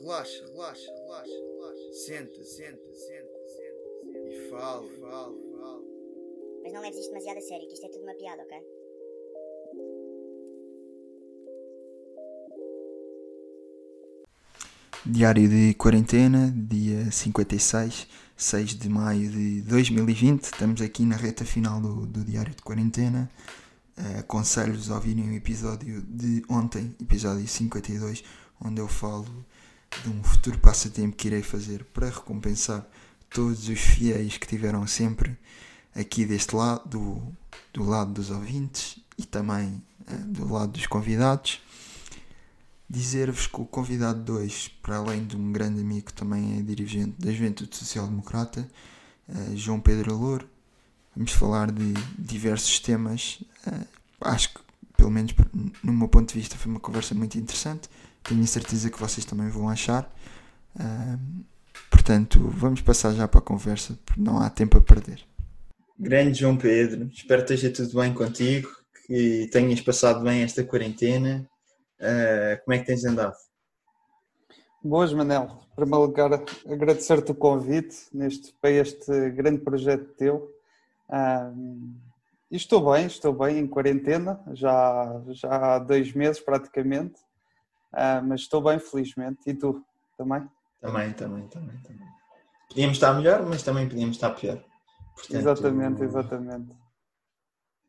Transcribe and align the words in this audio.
relaxa, 0.00 0.44
relaxa, 0.46 0.92
relaxa, 0.92 1.32
relaxa. 1.32 1.92
Senta, 1.92 2.44
senta, 2.44 2.94
senta, 2.94 3.38
senta. 3.46 4.28
E 4.28 4.48
fala, 4.50 4.88
fala, 5.00 5.34
fala. 5.52 5.82
Mas 6.62 6.72
não 6.72 6.80
leves 6.80 6.98
isto 6.98 7.10
demasiado 7.10 7.38
a 7.38 7.42
sério, 7.42 7.68
que 7.68 7.74
isto 7.74 7.86
é 7.86 7.88
tudo 7.88 8.04
uma 8.04 8.14
piada, 8.14 8.42
ok? 8.42 8.58
Diário 15.06 15.48
de 15.48 15.74
quarentena, 15.74 16.50
dia 16.56 17.10
56, 17.10 18.06
6 18.36 18.74
de 18.74 18.88
maio 18.88 19.30
de 19.30 19.60
2020. 19.62 20.44
Estamos 20.44 20.80
aqui 20.80 21.04
na 21.04 21.16
reta 21.16 21.44
final 21.44 21.80
do, 21.80 22.06
do 22.06 22.24
diário 22.24 22.54
de 22.54 22.62
quarentena. 22.62 23.30
Uh, 23.98 24.20
Aconselho-vos 24.20 24.90
a 24.90 24.94
ouvirem 24.94 25.28
o 25.28 25.34
episódio 25.34 26.00
de 26.02 26.42
ontem, 26.48 26.96
episódio 27.00 27.46
52, 27.46 28.24
onde 28.64 28.80
eu 28.80 28.88
falo 28.88 29.44
de 30.02 30.08
um 30.10 30.22
futuro 30.22 30.58
passatempo 30.58 31.16
que 31.16 31.28
irei 31.28 31.42
fazer 31.42 31.84
para 31.84 32.08
recompensar 32.08 32.86
todos 33.30 33.68
os 33.68 33.80
fiéis 33.80 34.38
que 34.38 34.46
tiveram 34.46 34.86
sempre 34.86 35.36
aqui 35.94 36.24
deste 36.24 36.54
lado, 36.54 36.88
do, 36.88 37.22
do 37.72 37.84
lado 37.84 38.12
dos 38.12 38.30
ouvintes 38.30 38.98
e 39.16 39.24
também 39.24 39.82
uh, 40.08 40.24
do 40.26 40.52
lado 40.52 40.72
dos 40.72 40.86
convidados. 40.86 41.60
Dizer-vos 42.88 43.46
que 43.46 43.60
o 43.60 43.64
convidado 43.64 44.22
2, 44.22 44.68
para 44.82 44.96
além 44.96 45.24
de 45.24 45.36
um 45.36 45.52
grande 45.52 45.80
amigo, 45.80 46.12
também 46.12 46.58
é 46.58 46.62
dirigente 46.62 47.14
da 47.18 47.32
Juventude 47.32 47.76
Social 47.76 48.06
Democrata, 48.06 48.68
uh, 49.28 49.56
João 49.56 49.80
Pedro 49.80 50.16
Louro. 50.16 50.48
Vamos 51.16 51.32
falar 51.32 51.70
de 51.70 51.94
diversos 52.18 52.78
temas. 52.80 53.42
Uh, 53.66 53.86
acho 54.20 54.52
que, 54.54 54.60
pelo 54.96 55.10
menos 55.10 55.34
no 55.82 55.92
meu 55.92 56.08
ponto 56.08 56.32
de 56.32 56.38
vista, 56.38 56.56
foi 56.56 56.70
uma 56.70 56.80
conversa 56.80 57.14
muito 57.14 57.38
interessante. 57.38 57.88
Tenho 58.24 58.46
certeza 58.46 58.90
que 58.90 58.98
vocês 58.98 59.24
também 59.24 59.48
vão 59.48 59.68
achar. 59.68 60.10
Uh, 60.76 61.44
portanto, 61.90 62.40
vamos 62.48 62.80
passar 62.80 63.12
já 63.12 63.28
para 63.28 63.38
a 63.38 63.42
conversa, 63.42 63.98
porque 64.04 64.20
não 64.20 64.40
há 64.40 64.50
tempo 64.50 64.78
a 64.78 64.80
perder. 64.80 65.20
Grande 65.98 66.40
João 66.40 66.56
Pedro, 66.56 67.08
espero 67.12 67.44
que 67.44 67.54
esteja 67.54 67.72
tudo 67.72 68.00
bem 68.00 68.12
contigo, 68.12 68.68
que 69.06 69.48
tenhas 69.52 69.80
passado 69.80 70.24
bem 70.24 70.42
esta 70.42 70.64
quarentena 70.64 71.48
Uh, 72.00 72.62
como 72.64 72.74
é 72.74 72.78
que 72.78 72.86
tens 72.86 73.04
andado? 73.04 73.34
Boas, 74.82 75.12
Manel. 75.12 75.44
Em 75.72 75.74
primeiro 75.76 76.04
lugar, 76.04 76.30
agradecer-te 76.68 77.32
o 77.32 77.34
convite 77.34 77.96
neste, 78.12 78.52
para 78.60 78.70
este 78.70 79.30
grande 79.30 79.60
projeto 79.60 80.12
teu. 80.14 80.52
Uh, 81.08 81.94
estou 82.50 82.92
bem, 82.92 83.06
estou 83.06 83.32
bem 83.32 83.58
em 83.58 83.66
quarentena, 83.66 84.40
já, 84.52 85.22
já 85.28 85.48
há 85.48 85.78
dois 85.78 86.12
meses 86.12 86.40
praticamente, 86.40 87.14
uh, 87.94 88.26
mas 88.26 88.42
estou 88.42 88.62
bem, 88.62 88.78
felizmente. 88.78 89.38
E 89.46 89.54
tu, 89.54 89.84
também? 90.16 90.48
Também, 90.80 91.12
também, 91.12 91.48
também, 91.48 91.76
também. 91.78 92.08
Podíamos 92.68 92.96
estar 92.96 93.14
melhor, 93.14 93.46
mas 93.46 93.62
também 93.62 93.88
podíamos 93.88 94.16
estar 94.16 94.30
pior. 94.30 94.62
Portanto, 95.14 95.40
exatamente, 95.40 96.02
exatamente. 96.02 96.70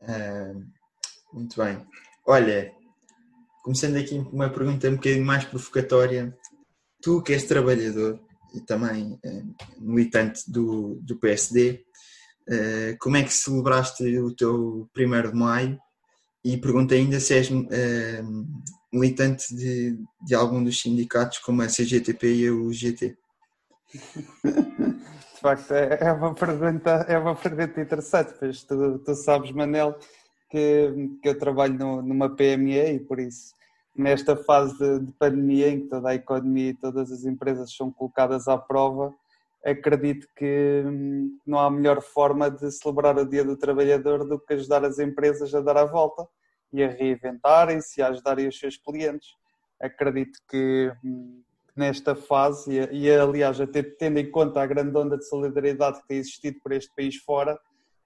Uh, 0.01 0.65
muito 1.33 1.61
bem. 1.61 1.85
Olha, 2.25 2.73
começando 3.63 3.97
aqui 3.97 4.23
com 4.23 4.29
uma 4.31 4.49
pergunta 4.49 4.87
um 4.89 4.95
bocadinho 4.95 5.25
mais 5.25 5.43
provocatória. 5.43 6.37
Tu 7.01 7.21
que 7.21 7.33
és 7.33 7.43
trabalhador 7.43 8.19
e 8.53 8.61
também 8.61 9.19
é, 9.23 9.43
militante 9.77 10.49
do, 10.49 10.95
do 11.01 11.17
PSD, 11.17 11.85
eh, 12.47 12.95
como 12.99 13.17
é 13.17 13.23
que 13.23 13.33
celebraste 13.33 14.03
o 14.19 14.33
teu 14.33 14.89
1 14.95 15.29
de 15.29 15.35
maio? 15.35 15.79
E 16.43 16.57
pergunta 16.57 16.93
ainda 16.93 17.19
se 17.19 17.33
és 17.33 17.49
militante 18.95 19.53
de, 19.55 19.99
de 20.21 20.33
algum 20.33 20.63
dos 20.63 20.79
sindicatos 20.81 21.39
como 21.39 21.61
a 21.61 21.67
CGTP 21.67 22.33
e 22.33 22.47
a 22.47 22.53
UGT. 22.53 23.17
De 23.93 25.41
facto, 25.41 25.73
é, 25.73 25.99
é 26.01 26.11
uma 26.11 26.33
pergunta, 26.33 27.05
é 27.07 27.17
uma 27.17 27.35
pergunta 27.35 27.79
interessante, 27.79 28.33
pois 28.39 28.63
tu, 28.63 28.99
tu 28.99 29.13
sabes, 29.13 29.51
Manel, 29.51 29.95
que, 30.49 30.91
que 31.21 31.29
eu 31.29 31.37
trabalho 31.37 31.73
no, 31.73 32.01
numa 32.01 32.35
PME 32.35 32.95
e 32.95 32.99
por 32.99 33.19
isso 33.19 33.53
nesta 33.95 34.35
fase 34.35 34.77
de, 34.77 35.05
de, 35.05 35.11
pandemia 35.13 35.69
em 35.69 35.81
que 35.81 35.87
toda 35.87 36.09
a 36.09 36.15
economia 36.15 36.71
e 36.71 36.73
todas 36.73 37.11
as 37.11 37.23
empresas 37.23 37.73
são 37.73 37.91
colocadas 37.91 38.47
à 38.47 38.57
prova, 38.57 39.13
acredito 39.63 40.27
que 40.35 40.83
hum, 40.85 41.37
não 41.45 41.59
há 41.59 41.69
melhor 41.69 42.01
forma 42.01 42.51
de 42.51 42.71
celebrar 42.71 43.17
o 43.17 43.25
Dia 43.25 43.43
do 43.43 43.55
Trabalhador 43.55 44.27
do 44.27 44.39
que 44.39 44.53
ajudar 44.53 44.83
as 44.83 44.99
empresas 44.99 45.53
a 45.55 45.61
dar 45.61 45.77
a 45.77 45.85
volta 45.85 46.27
e 46.71 46.83
a 46.83 46.89
reinventarem-se 46.89 47.99
e 47.99 48.03
a 48.03 48.09
ajudarem 48.09 48.47
os 48.47 48.57
seus 48.57 48.77
clientes. 48.77 49.29
Acredito 49.81 50.39
que 50.49 50.91
hum, 51.03 51.41
nesta 51.75 52.15
fase, 52.15 52.71
e, 52.91 53.11
aliás, 53.11 53.59
até 53.59 53.83
tendo 53.83 54.17
em 54.19 54.31
conta 54.31 54.61
a 54.61 54.65
grande 54.65 54.97
onda 54.97 55.17
de 55.17 55.27
solidariedade 55.27 56.01
que 56.01 56.07
tem 56.07 56.17
existido 56.17 56.59
por 56.61 56.71
este 56.71 56.93
país 56.95 57.17
fora, 57.17 57.59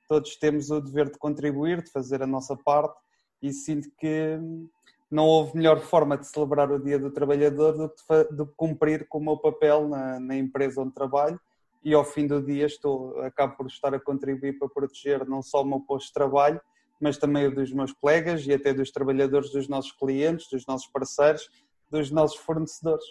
todos 0.08 0.36
temos 0.36 0.72
o 0.72 0.82
dever 0.82 1.12
de 1.12 1.20
contribuir, 1.20 1.84
de 1.84 1.92
fazer 1.92 2.24
a 2.24 2.28
nossa 2.28 2.56
parte 2.58 3.00
e 3.42 3.54
sinto 3.54 3.90
que 3.98 4.38
hum, 4.40 4.68
não 5.10 5.26
houve 5.26 5.56
melhor 5.56 5.80
forma 5.80 6.18
de 6.18 6.28
celebrar 6.28 6.72
o 6.72 6.80
Dia 6.80 7.00
do 7.00 7.12
Trabalhador 7.12 7.74
do 7.74 7.90
que, 7.90 8.46
que 8.46 8.54
cumprir 8.56 9.08
com 9.08 9.20
o 9.20 9.24
meu 9.24 9.38
papel 9.38 9.88
na, 9.88 10.20
na, 10.20 10.36
empresa 10.36 10.82
onde 10.82 10.94
trabalho 10.94 11.40
e 11.84 11.94
ao 11.94 12.04
fim 12.04 12.28
do 12.28 12.42
dia 12.42 12.66
estou, 12.66 13.20
acabo 13.22 13.56
por 13.56 13.68
estar 13.68 13.94
a 13.94 14.00
contribuir 14.00 14.60
para 14.60 14.68
proteger 14.68 15.26
não 15.26 15.42
só 15.42 15.62
o 15.62 15.66
meu 15.66 15.80
posto 15.80 16.08
de 16.08 16.14
trabalho, 16.14 16.60
mas 17.00 17.18
também 17.18 17.50
dos 17.50 17.72
meus 17.72 17.92
colegas 17.94 18.46
e 18.46 18.54
até 18.54 18.74
dos 18.74 18.92
trabalhadores 18.92 19.52
dos 19.52 19.68
nossos 19.68 19.92
clientes, 19.92 20.50
dos 20.50 20.66
nossos 20.66 20.88
parceiros, 20.88 21.50
dos 21.90 22.12
nossos 22.12 22.38
fornecedores. 22.38 23.06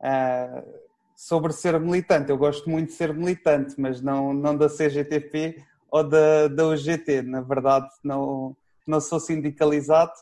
Uh, 0.00 0.84
sobre 1.16 1.52
ser 1.52 1.78
militante, 1.80 2.30
eu 2.30 2.38
gosto 2.38 2.68
muito 2.68 2.88
de 2.88 2.94
ser 2.94 3.14
militante, 3.14 3.74
mas 3.78 4.00
não, 4.00 4.32
não 4.32 4.56
da 4.56 4.68
CGTP 4.68 5.62
ou 5.90 6.02
da, 6.02 6.48
da 6.48 6.66
UGT. 6.68 7.22
Na 7.22 7.40
verdade, 7.40 7.88
não, 8.02 8.56
não 8.86 9.00
sou 9.00 9.20
sindicalizado, 9.20 10.12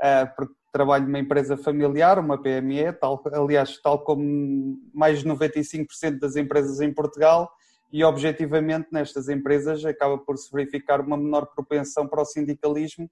uh, 0.00 0.34
porque 0.36 0.54
trabalho 0.72 1.04
numa 1.04 1.18
empresa 1.18 1.56
familiar, 1.56 2.18
uma 2.18 2.40
PME, 2.40 2.92
tal, 3.00 3.22
aliás, 3.32 3.80
tal 3.82 3.98
como 4.04 4.78
mais 4.94 5.20
de 5.20 5.28
95% 5.28 6.18
das 6.18 6.36
empresas 6.36 6.80
em 6.80 6.92
Portugal, 6.92 7.50
e 7.92 8.04
objetivamente 8.04 8.88
nestas 8.92 9.28
empresas 9.28 9.84
acaba 9.84 10.16
por 10.18 10.36
se 10.38 10.50
verificar 10.52 11.00
uma 11.00 11.16
menor 11.16 11.46
propensão 11.46 12.06
para 12.06 12.22
o 12.22 12.24
sindicalismo, 12.24 13.10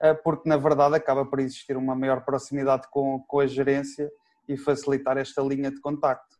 eh, 0.00 0.14
porque 0.14 0.48
na 0.48 0.56
verdade 0.56 0.96
acaba 0.96 1.24
por 1.24 1.40
existir 1.40 1.76
uma 1.76 1.94
maior 1.94 2.24
proximidade 2.24 2.88
com, 2.90 3.22
com 3.26 3.40
a 3.40 3.46
gerência 3.46 4.10
e 4.48 4.56
facilitar 4.56 5.18
esta 5.18 5.42
linha 5.42 5.70
de 5.70 5.80
contacto. 5.80 6.36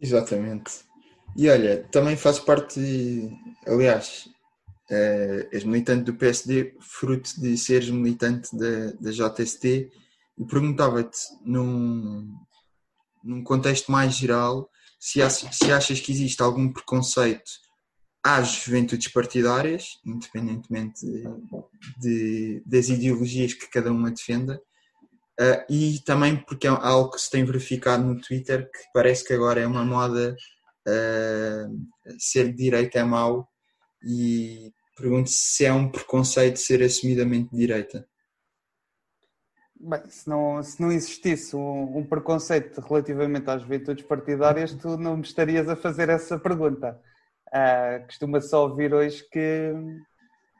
Exatamente. 0.00 0.84
E 1.36 1.48
olha, 1.48 1.84
também 1.90 2.16
faço 2.16 2.44
parte, 2.44 2.80
aliás, 3.66 4.28
uh, 4.90 5.48
és 5.52 5.64
militante 5.64 6.04
do 6.04 6.14
PSD, 6.14 6.76
fruto 6.80 7.40
de 7.40 7.56
seres 7.56 7.90
militante 7.90 8.50
da, 8.56 8.92
da 9.00 9.10
JST, 9.10 9.90
e 10.38 10.44
perguntava-te, 10.44 11.18
num, 11.44 12.34
num 13.22 13.44
contexto 13.44 13.92
mais 13.92 14.14
geral, 14.14 14.68
se, 15.00 15.22
achas, 15.22 15.56
se 15.56 15.72
achas 15.72 16.00
que 16.00 16.12
existe 16.12 16.42
algum 16.42 16.72
preconceito 16.72 17.50
às 18.22 18.48
juventudes 18.48 19.08
partidárias, 19.08 19.98
independentemente 20.04 21.00
de, 21.06 21.24
de, 21.98 22.62
das 22.66 22.88
ideologias 22.90 23.54
que 23.54 23.70
cada 23.70 23.90
uma 23.90 24.10
defenda, 24.10 24.60
uh, 25.40 25.72
e 25.72 26.00
também 26.04 26.36
porque 26.36 26.66
é 26.66 26.70
algo 26.70 27.12
que 27.12 27.20
se 27.20 27.30
tem 27.30 27.44
verificado 27.44 28.04
no 28.04 28.20
Twitter, 28.20 28.70
que 28.70 28.80
parece 28.92 29.24
que 29.24 29.32
agora 29.32 29.60
é 29.60 29.66
uma 29.66 29.84
moda 29.84 30.36
uh, 30.86 32.16
ser 32.18 32.50
de 32.50 32.56
direita 32.56 32.98
é 32.98 33.04
mau, 33.04 33.48
e 34.02 34.70
Pergunto 35.00 35.30
se 35.30 35.64
é 35.64 35.72
um 35.72 35.90
preconceito 35.90 36.58
ser 36.58 36.82
assumidamente 36.82 37.50
de 37.50 37.56
direita. 37.56 38.06
Bem, 39.82 40.02
se 40.10 40.28
não, 40.28 40.62
se 40.62 40.78
não 40.78 40.92
existisse 40.92 41.56
um, 41.56 41.96
um, 41.96 42.04
preconceito 42.04 42.82
relativamente 42.82 43.48
às 43.48 43.62
juventudes 43.62 44.04
partidárias, 44.04 44.74
tu 44.74 44.98
não 44.98 45.16
me 45.16 45.22
estarias 45.22 45.70
a 45.70 45.74
fazer 45.74 46.10
essa 46.10 46.38
pergunta. 46.38 47.00
Uh, 47.48 48.04
costuma 48.04 48.42
só 48.42 48.64
ouvir 48.64 48.92
hoje 48.92 49.24
que, 49.32 49.72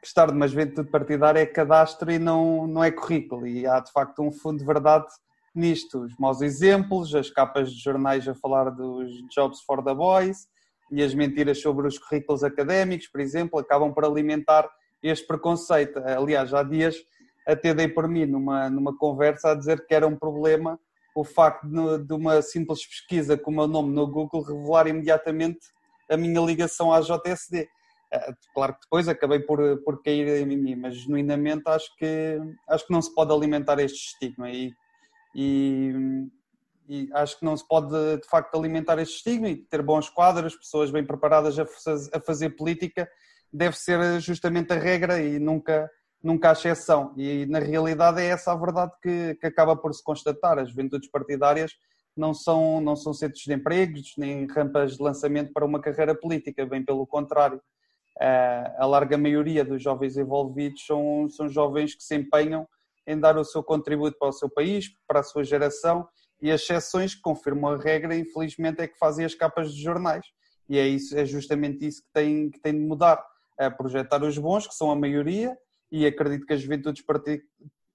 que 0.01 0.07
estar 0.07 0.31
numa 0.31 0.47
juventude 0.47 0.89
partidária 0.89 1.39
é 1.39 1.45
cadastro 1.45 2.11
e 2.11 2.17
não, 2.17 2.65
não 2.65 2.83
é 2.83 2.89
currículo. 2.89 3.45
E 3.45 3.67
há 3.67 3.79
de 3.79 3.91
facto 3.91 4.23
um 4.23 4.31
fundo 4.31 4.57
de 4.57 4.65
verdade 4.65 5.05
nisto. 5.53 5.99
Os 5.99 6.17
maus 6.17 6.41
exemplos, 6.41 7.13
as 7.13 7.29
capas 7.29 7.71
de 7.71 7.79
jornais 7.79 8.27
a 8.27 8.33
falar 8.33 8.71
dos 8.71 9.11
Jobs 9.31 9.61
for 9.61 9.83
the 9.83 9.93
Boys, 9.93 10.47
e 10.91 11.03
as 11.03 11.13
mentiras 11.13 11.61
sobre 11.61 11.87
os 11.87 11.99
currículos 11.99 12.43
académicos, 12.43 13.07
por 13.07 13.21
exemplo, 13.21 13.59
acabam 13.59 13.93
por 13.93 14.03
alimentar 14.03 14.67
este 15.03 15.27
preconceito. 15.27 15.99
Aliás, 15.99 16.55
há 16.55 16.63
dias 16.63 16.95
até 17.47 17.73
dei 17.73 17.87
por 17.87 18.07
mim 18.07 18.25
numa, 18.25 18.69
numa 18.69 18.95
conversa 18.97 19.51
a 19.51 19.55
dizer 19.55 19.85
que 19.85 19.93
era 19.93 20.07
um 20.07 20.15
problema 20.15 20.79
o 21.13 21.23
facto 21.23 21.67
de, 21.67 22.05
de 22.05 22.13
uma 22.13 22.41
simples 22.41 22.85
pesquisa 22.85 23.37
com 23.37 23.51
o 23.51 23.53
meu 23.53 23.67
nome 23.67 23.93
no 23.93 24.07
Google 24.07 24.41
revelar 24.41 24.87
imediatamente 24.87 25.59
a 26.09 26.15
minha 26.15 26.39
ligação 26.39 26.93
à 26.93 27.01
JSD. 27.01 27.67
Eh, 28.13 28.33
claro 28.53 28.73
que 28.73 28.81
depois 28.81 29.07
acabei 29.07 29.39
por, 29.39 29.59
por 29.83 30.01
cair 30.01 30.27
em 30.41 30.57
mim, 30.57 30.75
mas 30.75 30.95
genuinamente 30.95 31.63
acho 31.65 31.93
que, 31.97 32.39
acho 32.69 32.87
que 32.87 32.93
não 32.93 33.01
se 33.01 33.13
pode 33.13 33.33
alimentar 33.33 33.79
este 33.79 34.13
estigma 34.13 34.49
e, 34.49 34.73
e, 35.35 35.93
e 36.87 37.09
acho 37.13 37.37
que 37.39 37.45
não 37.45 37.57
se 37.57 37.67
pode 37.67 37.91
de 38.17 38.27
facto 38.29 38.57
alimentar 38.57 38.97
este 38.99 39.17
estigma 39.17 39.49
e 39.49 39.57
ter 39.57 39.81
bons 39.81 40.09
quadros, 40.09 40.55
pessoas 40.55 40.91
bem 40.91 41.05
preparadas 41.05 41.59
a 41.59 42.19
fazer 42.21 42.51
política 42.51 43.09
deve 43.53 43.77
ser 43.77 44.19
justamente 44.21 44.71
a 44.71 44.77
regra 44.77 45.21
e 45.21 45.37
nunca, 45.37 45.89
nunca 46.23 46.49
a 46.49 46.53
exceção. 46.53 47.13
E 47.17 47.45
na 47.47 47.59
realidade 47.59 48.21
é 48.21 48.25
essa 48.27 48.51
a 48.51 48.55
verdade 48.55 48.91
que, 49.01 49.35
que 49.35 49.47
acaba 49.47 49.75
por 49.75 49.93
se 49.93 50.03
constatar. 50.03 50.59
As 50.59 50.69
juventudes 50.69 51.09
partidárias 51.09 51.73
não 52.15 52.33
são, 52.33 52.81
não 52.81 52.95
são 52.95 53.13
centros 53.13 53.43
de 53.43 53.53
empregos 53.53 54.13
nem 54.17 54.45
rampas 54.47 54.97
de 54.97 55.03
lançamento 55.03 55.51
para 55.53 55.65
uma 55.65 55.81
carreira 55.81 56.13
política, 56.13 56.65
bem 56.65 56.83
pelo 56.83 57.07
contrário. 57.07 57.61
A 58.77 58.85
larga 58.85 59.17
maioria 59.17 59.65
dos 59.65 59.81
jovens 59.81 60.17
envolvidos 60.17 60.85
são, 60.85 61.27
são 61.29 61.49
jovens 61.49 61.95
que 61.95 62.03
se 62.03 62.15
empenham 62.15 62.67
em 63.07 63.19
dar 63.19 63.37
o 63.37 63.43
seu 63.43 63.63
contributo 63.63 64.17
para 64.19 64.29
o 64.29 64.33
seu 64.33 64.49
país, 64.49 64.89
para 65.07 65.21
a 65.21 65.23
sua 65.23 65.43
geração, 65.43 66.07
e 66.41 66.51
as 66.51 66.61
exceções 66.61 67.15
que 67.15 67.21
confirmam 67.21 67.71
a 67.71 67.77
regra, 67.77 68.15
infelizmente, 68.15 68.81
é 68.81 68.87
que 68.87 68.97
fazem 68.97 69.25
as 69.25 69.33
capas 69.33 69.67
dos 69.67 69.77
jornais. 69.77 70.25
E 70.69 70.77
é, 70.77 70.87
isso, 70.87 71.17
é 71.17 71.25
justamente 71.25 71.85
isso 71.85 72.01
que 72.03 72.09
tem, 72.13 72.49
que 72.49 72.59
tem 72.59 72.73
de 72.73 72.79
mudar 72.79 73.23
a 73.59 73.69
projetar 73.69 74.23
os 74.23 74.37
bons, 74.37 74.67
que 74.67 74.73
são 74.73 74.91
a 74.91 74.95
maioria, 74.95 75.55
e 75.91 76.05
acredito 76.05 76.45
que 76.45 76.53
as 76.53 76.61
juventudes 76.61 77.03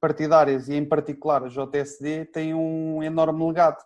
partidárias, 0.00 0.69
e 0.69 0.75
em 0.75 0.84
particular 0.84 1.44
a 1.44 1.48
JSD, 1.48 2.26
têm 2.26 2.54
um 2.54 3.02
enorme 3.02 3.46
legado. 3.46 3.82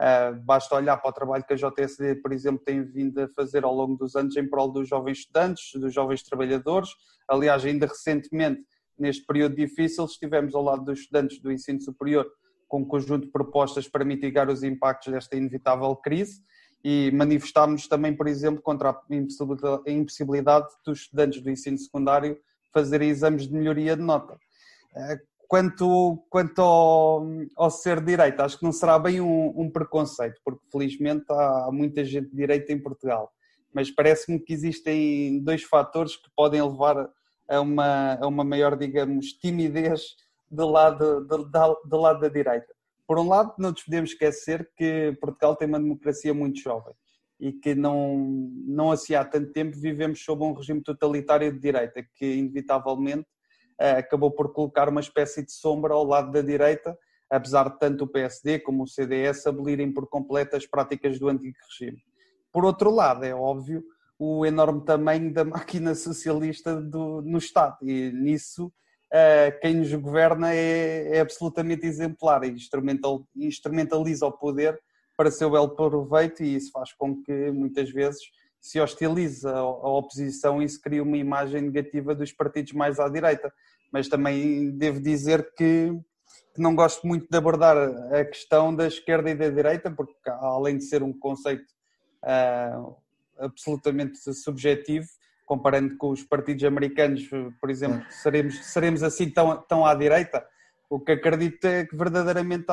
Uh, 0.00 0.34
basta 0.44 0.74
olhar 0.74 0.96
para 0.96 1.10
o 1.10 1.12
trabalho 1.12 1.44
que 1.44 1.52
a 1.52 1.56
JSD, 1.56 2.16
por 2.16 2.32
exemplo, 2.32 2.62
tem 2.64 2.82
vindo 2.82 3.20
a 3.20 3.28
fazer 3.28 3.64
ao 3.64 3.74
longo 3.74 3.96
dos 3.96 4.16
anos 4.16 4.34
em 4.36 4.48
prol 4.48 4.72
dos 4.72 4.88
jovens 4.88 5.18
estudantes, 5.18 5.72
dos 5.74 5.92
jovens 5.92 6.22
trabalhadores. 6.22 6.88
Aliás, 7.28 7.64
ainda 7.64 7.86
recentemente, 7.86 8.64
neste 8.98 9.26
período 9.26 9.56
difícil, 9.56 10.06
estivemos 10.06 10.54
ao 10.54 10.62
lado 10.62 10.84
dos 10.84 11.00
estudantes 11.00 11.38
do 11.40 11.52
ensino 11.52 11.82
superior 11.82 12.26
com 12.66 12.78
um 12.78 12.84
conjunto 12.84 13.26
de 13.26 13.32
propostas 13.32 13.88
para 13.88 14.04
mitigar 14.04 14.48
os 14.48 14.62
impactos 14.62 15.12
desta 15.12 15.36
inevitável 15.36 15.94
crise 15.96 16.40
e 16.82 17.10
manifestámos 17.12 17.86
também, 17.86 18.16
por 18.16 18.26
exemplo, 18.26 18.62
contra 18.62 18.90
a 18.90 19.90
impossibilidade 19.90 20.68
dos 20.84 21.00
estudantes 21.00 21.42
do 21.42 21.50
ensino 21.50 21.76
secundário 21.76 22.38
fazerem 22.72 23.08
exames 23.08 23.46
de 23.46 23.54
melhoria 23.54 23.96
de 23.96 24.02
nota. 24.02 24.38
Eh, 24.96 25.18
quanto, 25.48 26.24
quanto 26.30 26.60
ao, 26.60 27.26
ao 27.56 27.70
ser 27.70 28.00
direito, 28.00 28.40
acho 28.40 28.58
que 28.58 28.64
não 28.64 28.72
será 28.72 28.98
bem 28.98 29.20
um, 29.20 29.52
um, 29.60 29.70
preconceito, 29.70 30.40
porque 30.44 30.64
felizmente 30.70 31.24
há 31.28 31.70
muita 31.72 32.04
gente 32.04 32.30
de 32.30 32.36
direito 32.36 32.70
em 32.70 32.78
Portugal, 32.78 33.32
mas 33.74 33.90
parece-me 33.90 34.38
que 34.38 34.52
existem 34.52 35.42
dois 35.42 35.62
fatores 35.64 36.16
que 36.16 36.30
podem 36.36 36.62
levar 36.62 37.08
a 37.48 37.60
uma, 37.60 38.14
a 38.14 38.26
uma 38.26 38.44
maior, 38.44 38.76
digamos, 38.76 39.32
timidez 39.32 40.14
do 40.50 40.68
lado, 40.68 41.24
do, 41.26 41.50
do 41.84 41.96
lado 41.96 42.20
da 42.20 42.28
direita. 42.28 42.72
Por 43.06 43.18
um 43.18 43.28
lado, 43.28 43.52
não 43.58 43.72
nos 43.72 43.82
podemos 43.82 44.10
esquecer 44.10 44.70
que 44.76 45.16
Portugal 45.20 45.56
tem 45.56 45.66
uma 45.66 45.80
democracia 45.80 46.32
muito 46.32 46.60
jovem 46.60 46.94
e 47.40 47.52
que 47.52 47.74
não, 47.74 48.18
não 48.66 48.90
assim 48.92 49.14
há 49.14 49.24
tanto 49.24 49.50
tempo 49.52 49.76
vivemos 49.78 50.22
sob 50.22 50.44
um 50.44 50.52
regime 50.52 50.82
totalitário 50.82 51.50
de 51.50 51.58
direita 51.58 52.04
que 52.14 52.26
inevitavelmente 52.26 53.26
eh, 53.80 53.92
acabou 53.92 54.30
por 54.30 54.52
colocar 54.52 54.88
uma 54.90 55.00
espécie 55.00 55.44
de 55.44 55.50
sombra 55.50 55.94
ao 55.94 56.04
lado 56.04 56.30
da 56.30 56.42
direita, 56.42 56.96
apesar 57.30 57.70
de 57.70 57.78
tanto 57.78 58.04
o 58.04 58.08
PSD 58.08 58.58
como 58.58 58.82
o 58.82 58.86
CDS 58.86 59.46
abolirem 59.46 59.90
por 59.90 60.06
completo 60.06 60.54
as 60.54 60.66
práticas 60.66 61.18
do 61.18 61.28
antigo 61.28 61.56
regime. 61.70 62.02
Por 62.52 62.64
outro 62.64 62.90
lado, 62.90 63.24
é 63.24 63.34
óbvio 63.34 63.82
o 64.18 64.44
enorme 64.44 64.84
tamanho 64.84 65.32
da 65.32 65.44
máquina 65.46 65.94
socialista 65.94 66.78
do, 66.78 67.22
no 67.22 67.38
Estado 67.38 67.78
e 67.80 68.12
nisso 68.12 68.66
uh, 68.66 69.60
quem 69.62 69.76
nos 69.76 69.92
governa 69.94 70.54
é, 70.54 71.16
é 71.16 71.20
absolutamente 71.20 71.86
exemplar 71.86 72.44
e 72.44 72.50
instrumental, 72.50 73.26
instrumentaliza 73.34 74.26
o 74.26 74.32
poder 74.32 74.78
para 75.20 75.30
seu 75.30 75.50
belo 75.50 75.68
proveito 75.68 76.42
e 76.42 76.56
isso 76.56 76.72
faz 76.72 76.94
com 76.94 77.22
que 77.22 77.50
muitas 77.50 77.90
vezes 77.90 78.22
se 78.58 78.80
hostiliza 78.80 79.54
a 79.54 79.88
oposição 79.90 80.62
e 80.62 80.68
se 80.68 80.80
cria 80.80 81.02
uma 81.02 81.18
imagem 81.18 81.60
negativa 81.60 82.14
dos 82.14 82.32
partidos 82.32 82.72
mais 82.72 82.98
à 82.98 83.06
direita. 83.06 83.52
Mas 83.92 84.08
também 84.08 84.70
devo 84.70 84.98
dizer 84.98 85.52
que, 85.54 85.92
não 86.56 86.74
gosto 86.74 87.06
muito 87.06 87.28
de 87.28 87.36
abordar 87.36 87.76
a 87.76 88.24
questão 88.24 88.74
da 88.74 88.86
esquerda 88.86 89.28
e 89.28 89.34
da 89.34 89.50
direita, 89.50 89.90
porque 89.90 90.14
além 90.26 90.78
de 90.78 90.84
ser 90.84 91.02
um 91.02 91.12
conceito 91.12 91.66
uh, 92.24 92.96
absolutamente 93.38 94.16
subjetivo, 94.32 95.06
comparando 95.44 95.98
com 95.98 96.08
os 96.12 96.22
partidos 96.22 96.64
americanos, 96.64 97.28
por 97.60 97.68
exemplo, 97.68 98.02
seremos, 98.08 98.64
seremos 98.64 99.02
assim 99.02 99.28
tão, 99.28 99.60
tão 99.68 99.84
à 99.84 99.94
direita? 99.94 100.42
O 100.90 100.98
que 100.98 101.12
acredito 101.12 101.64
é 101.64 101.86
que 101.86 101.96
verdadeiramente 101.96 102.66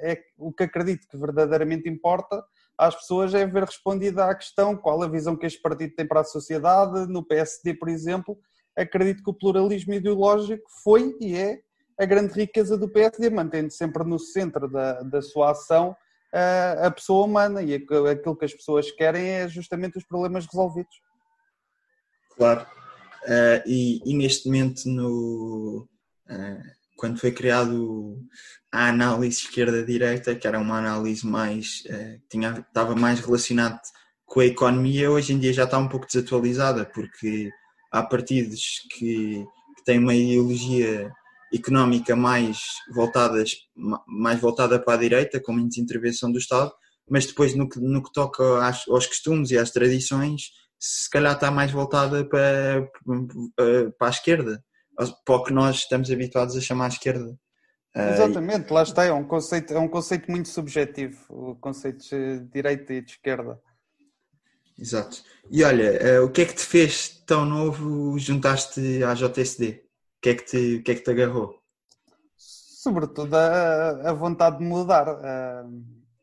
é 0.00 0.22
o 0.38 0.52
que 0.52 0.62
acredito 0.62 1.08
que 1.08 1.16
verdadeiramente 1.16 1.88
importa 1.88 2.40
às 2.78 2.94
pessoas 2.94 3.34
é 3.34 3.44
ver 3.44 3.64
respondida 3.64 4.24
à 4.24 4.34
questão 4.34 4.76
qual 4.76 5.02
a 5.02 5.08
visão 5.08 5.36
que 5.36 5.44
este 5.44 5.60
partido 5.60 5.92
tem 5.96 6.06
para 6.06 6.20
a 6.20 6.24
sociedade. 6.24 7.10
No 7.10 7.24
PSD, 7.24 7.74
por 7.74 7.88
exemplo, 7.88 8.38
acredito 8.76 9.24
que 9.24 9.30
o 9.30 9.34
pluralismo 9.34 9.92
ideológico 9.92 10.62
foi 10.84 11.16
e 11.20 11.36
é 11.36 11.58
a 11.98 12.04
grande 12.04 12.32
riqueza 12.32 12.78
do 12.78 12.88
PSD, 12.88 13.28
mantendo 13.28 13.72
sempre 13.72 14.04
no 14.04 14.20
centro 14.20 14.70
da, 14.70 15.02
da 15.02 15.20
sua 15.20 15.50
ação 15.50 15.96
a, 16.32 16.86
a 16.86 16.90
pessoa 16.92 17.26
humana 17.26 17.60
e 17.60 17.74
aquilo 17.74 18.36
que 18.36 18.44
as 18.44 18.54
pessoas 18.54 18.88
querem 18.92 19.30
é 19.30 19.48
justamente 19.48 19.98
os 19.98 20.04
problemas 20.04 20.46
resolvidos. 20.46 20.94
Claro. 22.36 22.64
Uh, 23.24 23.66
e, 23.66 24.00
e, 24.06 24.16
neste 24.16 24.46
momento, 24.46 24.88
no, 24.88 25.88
uh, 26.30 26.77
quando 26.98 27.20
foi 27.20 27.30
criado 27.30 28.18
a 28.72 28.88
análise 28.88 29.44
esquerda-direita, 29.44 30.34
que 30.34 30.46
era 30.46 30.58
uma 30.58 30.78
análise 30.78 31.24
mais 31.24 31.84
uh, 31.86 32.20
tinha, 32.28 32.58
estava 32.68 32.94
mais 32.96 33.20
relacionada 33.20 33.80
com 34.26 34.40
a 34.40 34.46
economia, 34.46 35.10
hoje 35.10 35.32
em 35.32 35.38
dia 35.38 35.52
já 35.52 35.64
está 35.64 35.78
um 35.78 35.88
pouco 35.88 36.06
desatualizada, 36.06 36.84
porque 36.84 37.50
há 37.92 38.02
partidos 38.02 38.82
que, 38.90 39.44
que 39.76 39.84
têm 39.84 40.00
uma 40.00 40.14
ideologia 40.14 41.10
económica 41.54 42.14
mais 42.14 42.58
voltadas 42.92 43.52
mais 44.06 44.38
voltada 44.38 44.78
para 44.78 44.94
a 44.94 45.00
direita, 45.00 45.40
com 45.40 45.52
menos 45.52 45.78
intervenção 45.78 46.30
do 46.30 46.38
Estado, 46.38 46.70
mas 47.08 47.26
depois 47.26 47.54
no 47.54 47.68
que, 47.68 47.78
no 47.80 48.02
que 48.02 48.12
toca 48.12 48.66
às, 48.66 48.86
aos 48.88 49.06
costumes 49.06 49.50
e 49.50 49.56
às 49.56 49.70
tradições 49.70 50.50
se 50.78 51.08
calhar 51.08 51.34
está 51.34 51.50
mais 51.50 51.70
voltada 51.70 52.24
para, 52.24 52.86
para 53.98 54.08
a 54.08 54.10
esquerda, 54.10 54.62
para 55.24 55.34
o 55.36 55.44
que 55.44 55.52
nós 55.52 55.76
estamos 55.76 56.10
habituados 56.10 56.56
a 56.56 56.60
chamar 56.60 56.88
esquerda. 56.88 57.38
Ah, 57.94 58.10
Exatamente, 58.10 58.72
lá 58.72 58.82
está, 58.82 59.04
é 59.04 59.12
um 59.12 59.24
conceito, 59.24 59.72
é 59.72 59.78
um 59.78 59.88
conceito 59.88 60.30
muito 60.30 60.48
subjetivo, 60.48 61.24
o 61.28 61.56
conceito 61.56 62.04
de 62.08 62.40
direita 62.52 62.92
e 62.92 63.00
de 63.00 63.12
esquerda. 63.12 63.60
Exato. 64.78 65.22
E 65.50 65.64
olha, 65.64 66.18
ah, 66.18 66.24
o 66.24 66.30
que 66.30 66.42
é 66.42 66.44
que 66.44 66.54
te 66.54 66.64
fez 66.64 67.08
tão 67.26 67.44
novo 67.44 68.18
juntaste 68.18 69.02
à 69.02 69.14
JSD? 69.14 69.84
O 70.18 70.20
que 70.20 70.28
é 70.30 70.34
que 70.34 70.44
te, 70.44 70.76
o 70.76 70.82
que 70.82 70.90
é 70.90 70.94
que 70.94 71.02
te 71.02 71.10
agarrou? 71.10 71.60
Sobretudo 72.36 73.34
a, 73.34 74.10
a 74.10 74.12
vontade 74.12 74.58
de 74.58 74.64
mudar. 74.64 75.08
Ah, 75.08 75.64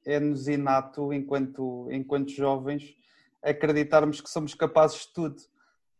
é-nos 0.05 0.47
inato, 0.47 1.11
enquanto, 1.11 1.89
enquanto 1.91 2.31
jovens, 2.31 2.95
acreditarmos 3.41 4.21
que 4.21 4.29
somos 4.29 4.53
capazes 4.53 5.01
de 5.01 5.13
tudo. 5.13 5.35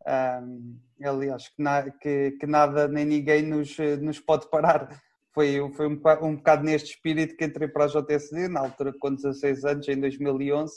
Um, 0.06 0.78
aliás, 1.02 1.48
que, 1.48 1.62
na, 1.62 1.90
que, 1.90 2.32
que, 2.32 2.46
nada 2.46 2.86
nem 2.86 3.04
ninguém 3.04 3.42
nos, 3.42 3.76
nos 4.00 4.20
pode 4.20 4.48
parar. 4.48 5.02
Foi, 5.32 5.70
foi 5.72 5.88
um, 5.88 6.00
um 6.22 6.36
bocado 6.36 6.64
neste 6.64 6.90
espírito 6.94 7.36
que 7.36 7.44
entrei 7.44 7.68
para 7.68 7.84
a 7.84 7.88
JSD, 7.88 8.48
na 8.48 8.60
altura 8.60 8.92
com 8.98 9.14
16 9.14 9.64
anos, 9.64 9.88
em 9.88 10.00
2011, 10.00 10.72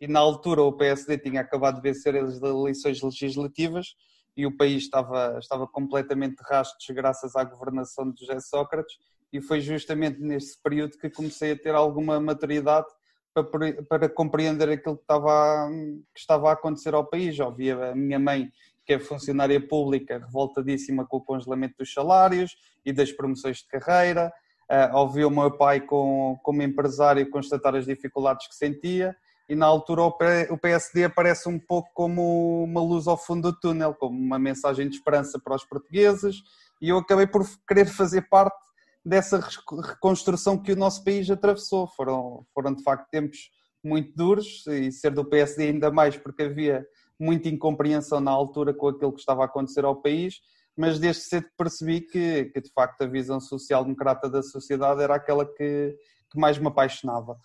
e 0.00 0.06
na 0.06 0.20
altura 0.20 0.62
o 0.62 0.72
PSD 0.72 1.18
tinha 1.18 1.40
acabado 1.40 1.76
de 1.76 1.82
vencer 1.82 2.16
as 2.16 2.40
eleições 2.40 3.02
legislativas 3.02 3.94
e 4.36 4.46
o 4.46 4.56
país 4.56 4.84
estava, 4.84 5.36
estava 5.38 5.66
completamente 5.66 6.36
de 6.36 6.42
rastros 6.48 6.86
graças 6.94 7.34
à 7.34 7.42
governação 7.42 8.10
de 8.10 8.20
José 8.20 8.38
Sócrates 8.38 8.96
e 9.32 9.40
foi 9.40 9.60
justamente 9.60 10.20
nesse 10.20 10.62
período 10.62 10.96
que 10.96 11.10
comecei 11.10 11.52
a 11.52 11.58
ter 11.58 11.74
alguma 11.74 12.20
maturidade 12.20 12.86
para, 13.34 13.82
para 13.84 14.08
compreender 14.08 14.68
aquilo 14.68 14.96
que 14.96 15.02
estava, 15.02 15.68
que 16.14 16.20
estava 16.20 16.50
a 16.50 16.52
acontecer 16.52 16.94
ao 16.94 17.04
país. 17.04 17.36
Já 17.36 17.46
ouvia 17.46 17.92
a 17.92 17.94
minha 17.94 18.18
mãe, 18.18 18.50
que 18.84 18.94
é 18.94 18.98
funcionária 18.98 19.60
pública, 19.60 20.18
revoltadíssima 20.18 21.06
com 21.06 21.18
o 21.18 21.24
congelamento 21.24 21.76
dos 21.78 21.92
salários 21.92 22.56
e 22.84 22.92
das 22.92 23.12
promoções 23.12 23.58
de 23.58 23.66
carreira. 23.66 24.32
Uh, 24.70 24.96
ouvi 24.96 25.24
o 25.24 25.30
meu 25.30 25.50
pai, 25.50 25.80
com, 25.80 26.38
como 26.42 26.62
empresário, 26.62 27.30
constatar 27.30 27.74
as 27.74 27.86
dificuldades 27.86 28.46
que 28.46 28.54
sentia. 28.54 29.16
E 29.48 29.54
na 29.54 29.64
altura 29.64 30.02
o 30.02 30.58
PSD 30.58 31.04
aparece 31.04 31.48
um 31.48 31.58
pouco 31.58 31.88
como 31.94 32.64
uma 32.64 32.82
luz 32.82 33.06
ao 33.06 33.16
fundo 33.16 33.50
do 33.50 33.58
túnel, 33.58 33.94
como 33.94 34.18
uma 34.18 34.38
mensagem 34.38 34.86
de 34.88 34.96
esperança 34.96 35.40
para 35.42 35.54
os 35.54 35.64
portugueses. 35.64 36.42
E 36.82 36.90
eu 36.90 36.98
acabei 36.98 37.26
por 37.26 37.46
querer 37.66 37.86
fazer 37.86 38.28
parte 38.28 38.67
dessa 39.04 39.38
reconstrução 39.38 40.58
que 40.58 40.72
o 40.72 40.76
nosso 40.76 41.02
país 41.04 41.30
atravessou. 41.30 41.88
Foram, 41.88 42.44
foram 42.54 42.74
de 42.74 42.82
facto 42.82 43.08
tempos 43.10 43.50
muito 43.82 44.12
duros 44.14 44.66
e 44.66 44.90
ser 44.90 45.12
do 45.12 45.24
PSD 45.24 45.68
ainda 45.68 45.90
mais 45.90 46.16
porque 46.16 46.42
havia 46.42 46.84
muita 47.18 47.48
incompreensão 47.48 48.20
na 48.20 48.30
altura 48.30 48.74
com 48.74 48.88
aquilo 48.88 49.12
que 49.12 49.20
estava 49.20 49.42
a 49.42 49.46
acontecer 49.46 49.84
ao 49.84 50.00
país, 50.00 50.36
mas 50.76 50.98
desde 50.98 51.22
cedo 51.22 51.46
percebi 51.56 52.00
que, 52.00 52.46
que 52.46 52.60
de 52.60 52.70
facto 52.72 53.02
a 53.02 53.06
visão 53.06 53.40
social-democrata 53.40 54.28
da 54.30 54.42
sociedade 54.42 55.02
era 55.02 55.16
aquela 55.16 55.44
que, 55.44 55.96
que 56.30 56.38
mais 56.38 56.58
me 56.58 56.68
apaixonava. 56.68 57.36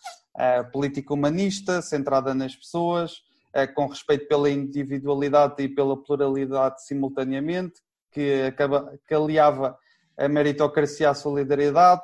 Política 0.71 1.13
humanista, 1.13 1.81
centrada 1.81 2.33
nas 2.33 2.55
pessoas, 2.55 3.21
com 3.75 3.87
respeito 3.87 4.27
pela 4.27 4.49
individualidade 4.49 5.63
e 5.63 5.69
pela 5.69 6.01
pluralidade 6.01 6.85
simultaneamente, 6.85 7.81
que, 8.11 8.43
acaba, 8.43 8.99
que 9.07 9.13
aliava 9.13 9.77
a 10.17 10.27
meritocracia 10.27 11.09
à 11.09 11.13
solidariedade, 11.13 12.03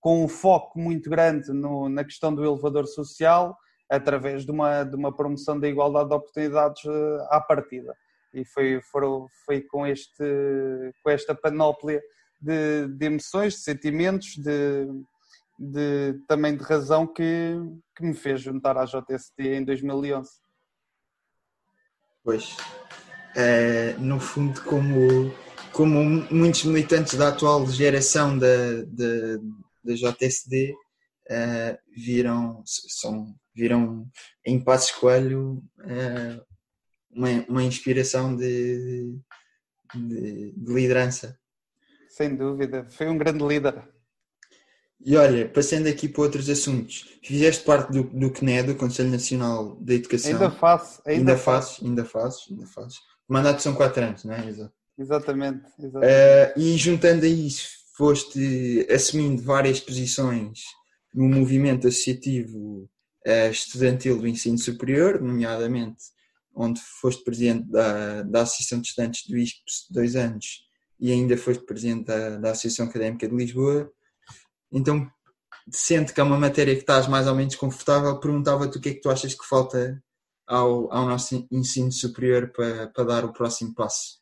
com 0.00 0.24
um 0.24 0.28
foco 0.28 0.78
muito 0.78 1.10
grande 1.10 1.52
no, 1.52 1.88
na 1.88 2.04
questão 2.04 2.34
do 2.34 2.44
elevador 2.44 2.86
social, 2.86 3.56
através 3.90 4.44
de 4.44 4.50
uma, 4.50 4.84
de 4.84 4.96
uma 4.96 5.14
promoção 5.14 5.58
da 5.58 5.68
igualdade 5.68 6.08
de 6.08 6.14
oportunidades 6.14 6.84
uh, 6.84 7.26
à 7.30 7.40
partida. 7.40 7.94
E 8.32 8.44
foi, 8.44 8.80
foi, 8.82 9.02
foi 9.44 9.60
com, 9.62 9.86
este, 9.86 10.24
com 11.02 11.10
esta 11.10 11.34
panóplia 11.34 12.02
de, 12.40 12.88
de 12.88 13.06
emoções, 13.06 13.54
de 13.54 13.60
sentimentos, 13.60 14.36
de, 14.36 14.86
de, 15.58 16.20
também 16.28 16.56
de 16.56 16.62
razão 16.62 17.06
que, 17.06 17.54
que 17.96 18.04
me 18.04 18.14
fez 18.14 18.40
juntar 18.40 18.76
à 18.76 18.84
JST 18.84 19.40
em 19.40 19.64
2011. 19.64 20.30
Pois, 22.22 22.56
é, 23.34 23.94
no 23.98 24.18
fundo, 24.18 24.62
como, 24.64 25.32
como 25.76 26.02
muitos 26.30 26.64
militantes 26.64 27.18
da 27.18 27.28
atual 27.28 27.66
geração 27.66 28.38
da, 28.38 28.82
da, 28.86 29.36
da 29.84 29.94
JSD 29.94 30.74
é, 31.28 31.78
viram, 31.94 32.62
são, 32.64 33.34
viram 33.54 34.08
em 34.44 34.58
Passos 34.58 34.92
Coelho 34.92 35.62
é, 35.84 36.40
uma, 37.10 37.28
uma 37.46 37.62
inspiração 37.62 38.34
de, 38.34 39.18
de, 39.94 40.52
de 40.56 40.72
liderança. 40.72 41.38
Sem 42.08 42.34
dúvida, 42.34 42.86
foi 42.88 43.08
um 43.08 43.18
grande 43.18 43.44
líder. 43.44 43.86
E 45.04 45.14
olha, 45.14 45.46
passando 45.46 45.88
aqui 45.88 46.08
para 46.08 46.22
outros 46.22 46.48
assuntos, 46.48 47.18
fizeste 47.22 47.62
parte 47.64 47.92
do, 47.92 48.04
do 48.04 48.32
CNE, 48.32 48.62
do 48.62 48.74
Conselho 48.74 49.10
Nacional 49.10 49.76
da 49.76 49.92
Educação. 49.92 50.32
Ainda 50.32 50.50
faço, 50.50 51.02
ainda, 51.04 51.32
ainda 51.32 51.36
faço. 51.36 51.84
Ainda 51.84 52.04
faço, 52.06 52.50
ainda 52.50 52.66
faço. 52.66 53.00
O 53.28 53.34
mandato 53.34 53.60
são 53.60 53.74
quatro 53.74 54.02
anos, 54.02 54.24
não 54.24 54.32
é? 54.32 54.48
Exato. 54.48 54.72
Exatamente. 54.98 55.64
exatamente. 55.78 56.56
Uh, 56.56 56.60
e 56.60 56.76
juntando 56.76 57.24
a 57.24 57.28
isso, 57.28 57.68
foste 57.96 58.86
assumindo 58.90 59.42
várias 59.42 59.80
posições 59.80 60.60
no 61.14 61.28
movimento 61.28 61.88
associativo 61.88 62.88
uh, 63.26 63.50
estudantil 63.50 64.18
do 64.18 64.28
ensino 64.28 64.58
superior, 64.58 65.20
nomeadamente 65.20 66.04
onde 66.54 66.80
foste 66.80 67.22
presidente 67.22 67.70
da, 67.70 68.22
da 68.22 68.42
Associação 68.42 68.80
de 68.80 68.88
Estudantes 68.88 69.28
do 69.28 69.36
ISPS 69.36 69.86
dois 69.90 70.16
anos 70.16 70.66
e 70.98 71.12
ainda 71.12 71.36
foste 71.36 71.64
presidente 71.64 72.06
da, 72.06 72.38
da 72.38 72.50
Associação 72.52 72.86
Académica 72.86 73.28
de 73.28 73.36
Lisboa. 73.36 73.92
Então, 74.72 75.06
sente 75.70 76.14
que 76.14 76.20
é 76.20 76.22
uma 76.22 76.38
matéria 76.38 76.74
que 76.74 76.80
estás 76.80 77.06
mais 77.06 77.26
ou 77.26 77.34
menos 77.34 77.54
confortável, 77.56 78.18
perguntava-te 78.18 78.78
o 78.78 78.80
que 78.80 78.88
é 78.88 78.94
que 78.94 79.00
tu 79.00 79.10
achas 79.10 79.34
que 79.34 79.46
falta 79.46 80.02
ao, 80.46 80.90
ao 80.90 81.06
nosso 81.06 81.46
ensino 81.50 81.92
superior 81.92 82.50
para, 82.52 82.88
para 82.88 83.04
dar 83.04 83.24
o 83.24 83.32
próximo 83.32 83.74
passo. 83.74 84.18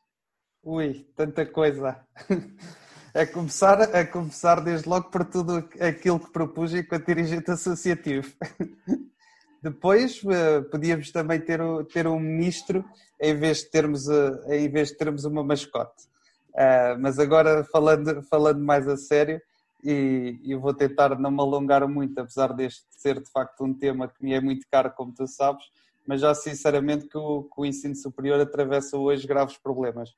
Ui, 0.66 1.06
tanta 1.14 1.44
coisa. 1.44 2.00
A 3.14 3.25
começar, 3.25 3.80
a 3.80 4.04
começar 4.04 4.61
desde 4.61 4.88
logo 4.88 5.09
por 5.09 5.25
tudo 5.25 5.59
aquilo 5.78 6.18
que 6.18 6.33
propus 6.33 6.75
enquanto 6.75 7.06
dirigente 7.06 7.49
associativo. 7.49 8.28
Depois 9.62 10.21
uh, 10.25 10.68
podíamos 10.68 11.12
também 11.12 11.40
ter, 11.40 11.61
ter 11.92 12.09
um 12.09 12.18
ministro 12.18 12.85
em 13.21 13.37
vez 13.37 13.59
de 13.59 13.71
termos, 13.71 14.09
uh, 14.09 14.42
em 14.49 14.68
vez 14.68 14.88
de 14.88 14.97
termos 14.97 15.25
uma 15.25 15.44
mascote. 15.44 16.09
Uh, 16.50 16.99
mas 16.99 17.21
agora 17.21 17.62
falando, 17.62 18.21
falando 18.25 18.59
mais 18.59 18.88
a 18.88 18.97
sério, 18.97 19.40
e, 19.85 20.40
e 20.42 20.56
vou 20.56 20.75
tentar 20.75 21.16
não 21.16 21.30
me 21.30 21.40
alongar 21.40 21.87
muito, 21.87 22.18
apesar 22.18 22.52
deste 22.52 22.85
ser 22.90 23.23
de 23.23 23.30
facto 23.30 23.62
um 23.62 23.73
tema 23.73 24.09
que 24.09 24.25
me 24.25 24.33
é 24.33 24.40
muito 24.40 24.66
caro, 24.68 24.90
como 24.97 25.14
tu 25.14 25.28
sabes, 25.28 25.64
mas 26.04 26.21
já 26.21 26.35
sinceramente 26.35 27.06
que 27.06 27.16
o, 27.16 27.44
que 27.44 27.61
o 27.61 27.64
ensino 27.64 27.94
superior 27.94 28.40
atravessa 28.40 28.97
hoje 28.97 29.26
graves 29.26 29.56
problemas. 29.56 30.11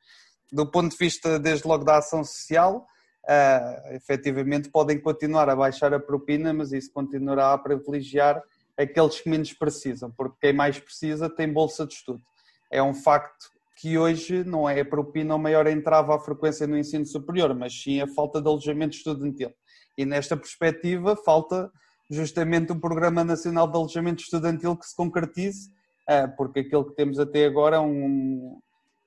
Do 0.53 0.71
ponto 0.71 0.93
de 0.93 0.97
vista, 0.97 1.39
desde 1.39 1.67
logo, 1.67 1.85
da 1.85 1.99
ação 1.99 2.23
social, 2.25 2.87
uh, 3.25 3.95
efetivamente 3.95 4.71
podem 4.71 5.01
continuar 5.01 5.49
a 5.49 5.57
baixar 5.57 5.93
a 5.93 6.01
propina, 6.01 6.53
mas 6.53 6.73
isso 6.73 6.93
continuará 6.93 7.53
a 7.53 7.59
privilegiar 7.59 8.43
aqueles 8.77 9.21
que 9.21 9.29
menos 9.29 9.53
precisam, 9.53 10.11
porque 10.17 10.37
quem 10.41 10.53
mais 10.53 10.79
precisa 10.79 11.29
tem 11.29 11.53
bolsa 11.53 11.87
de 11.87 11.95
estudo. 11.95 12.23
É 12.71 12.83
um 12.83 12.95
facto 12.95 13.51
que 13.77 13.99
hoje 13.99 14.45
não 14.45 14.69
é 14.69 14.81
a 14.81 14.85
propina 14.85 15.35
o 15.35 15.39
maior 15.39 15.67
entrave 15.67 16.13
à 16.13 16.19
frequência 16.19 16.67
no 16.67 16.79
ensino 16.79 17.07
superior, 17.07 17.55
mas 17.55 17.75
sim 17.75 18.01
a 18.01 18.07
falta 18.07 18.41
de 18.41 18.49
alojamento 18.49 18.97
estudantil. 18.97 19.53
E 19.97 20.05
nesta 20.05 20.37
perspectiva 20.37 21.17
falta 21.17 21.71
justamente 22.11 22.73
um 22.73 22.81
Programa 22.81 23.25
Nacional 23.25 23.67
de 23.67 23.77
Alojamento 23.77 24.23
Estudantil 24.23 24.77
que 24.77 24.87
se 24.87 24.95
concretize, 24.95 25.71
ah, 26.09 26.29
porque 26.29 26.61
aquilo 26.61 26.85
que 26.85 26.95
temos 26.95 27.19
até 27.19 27.47
agora 27.47 27.77
é 27.77 27.81
um, 27.81 28.59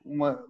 uma, 0.04 0.44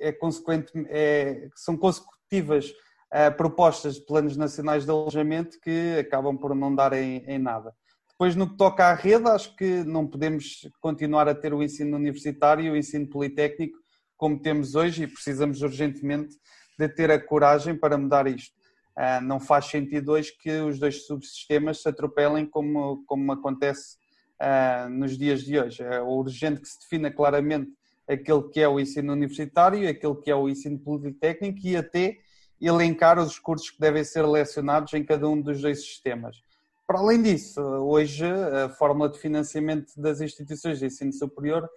é 0.00 0.12
consequente, 0.12 0.72
é, 0.88 1.48
são 1.54 1.76
consecutivas 1.76 2.72
ah, 3.10 3.30
propostas 3.30 3.94
de 3.94 4.04
planos 4.04 4.36
nacionais 4.36 4.84
de 4.84 4.90
alojamento 4.90 5.58
que 5.60 5.98
acabam 5.98 6.36
por 6.36 6.54
não 6.54 6.74
dar 6.74 6.92
em, 6.92 7.24
em 7.26 7.38
nada. 7.38 7.72
Depois, 8.10 8.34
no 8.34 8.48
que 8.48 8.56
toca 8.56 8.86
à 8.86 8.94
rede, 8.94 9.28
acho 9.28 9.54
que 9.56 9.84
não 9.84 10.06
podemos 10.06 10.68
continuar 10.80 11.28
a 11.28 11.34
ter 11.34 11.52
o 11.52 11.62
ensino 11.62 11.96
universitário 11.96 12.64
e 12.64 12.70
o 12.70 12.76
ensino 12.76 13.08
politécnico 13.08 13.78
como 14.16 14.40
temos 14.40 14.74
hoje 14.74 15.02
e 15.02 15.06
precisamos 15.06 15.60
urgentemente 15.60 16.34
de 16.78 16.88
ter 16.88 17.10
a 17.10 17.20
coragem 17.20 17.76
para 17.76 17.98
mudar 17.98 18.26
isto. 18.26 18.54
Ah, 18.96 19.20
não 19.20 19.38
faz 19.38 19.66
sentido 19.66 20.12
hoje 20.12 20.32
que 20.40 20.50
os 20.60 20.78
dois 20.78 21.06
subsistemas 21.06 21.82
se 21.82 21.88
atropelem 21.88 22.46
como, 22.46 23.04
como 23.06 23.32
acontece 23.32 23.98
ah, 24.40 24.88
nos 24.90 25.18
dias 25.18 25.42
de 25.42 25.58
hoje. 25.58 25.82
É 25.82 26.00
urgente 26.00 26.62
que 26.62 26.68
se 26.68 26.80
defina 26.80 27.10
claramente 27.10 27.70
aquele 28.08 28.42
que 28.44 28.60
é 28.60 28.68
o 28.68 28.78
ensino 28.78 29.12
universitário, 29.12 29.88
aquele 29.88 30.14
que 30.16 30.30
é 30.30 30.34
o 30.34 30.48
ensino 30.48 30.78
politécnico 30.78 31.60
e 31.64 31.76
até 31.76 32.18
elencar 32.60 33.18
os 33.18 33.38
cursos 33.38 33.70
que 33.70 33.80
devem 33.80 34.04
ser 34.04 34.26
lecionados 34.26 34.92
em 34.94 35.04
cada 35.04 35.28
um 35.28 35.40
dos 35.40 35.60
dois 35.60 35.80
sistemas. 35.80 36.42
Para 36.86 37.00
além 37.00 37.20
disso, 37.20 37.60
hoje 37.60 38.24
a 38.24 38.68
fórmula 38.68 39.10
de 39.10 39.18
financiamento 39.18 39.92
das 39.96 40.20
instituições 40.20 40.78
de 40.78 40.86
ensino 40.86 41.12
superior 41.12 41.68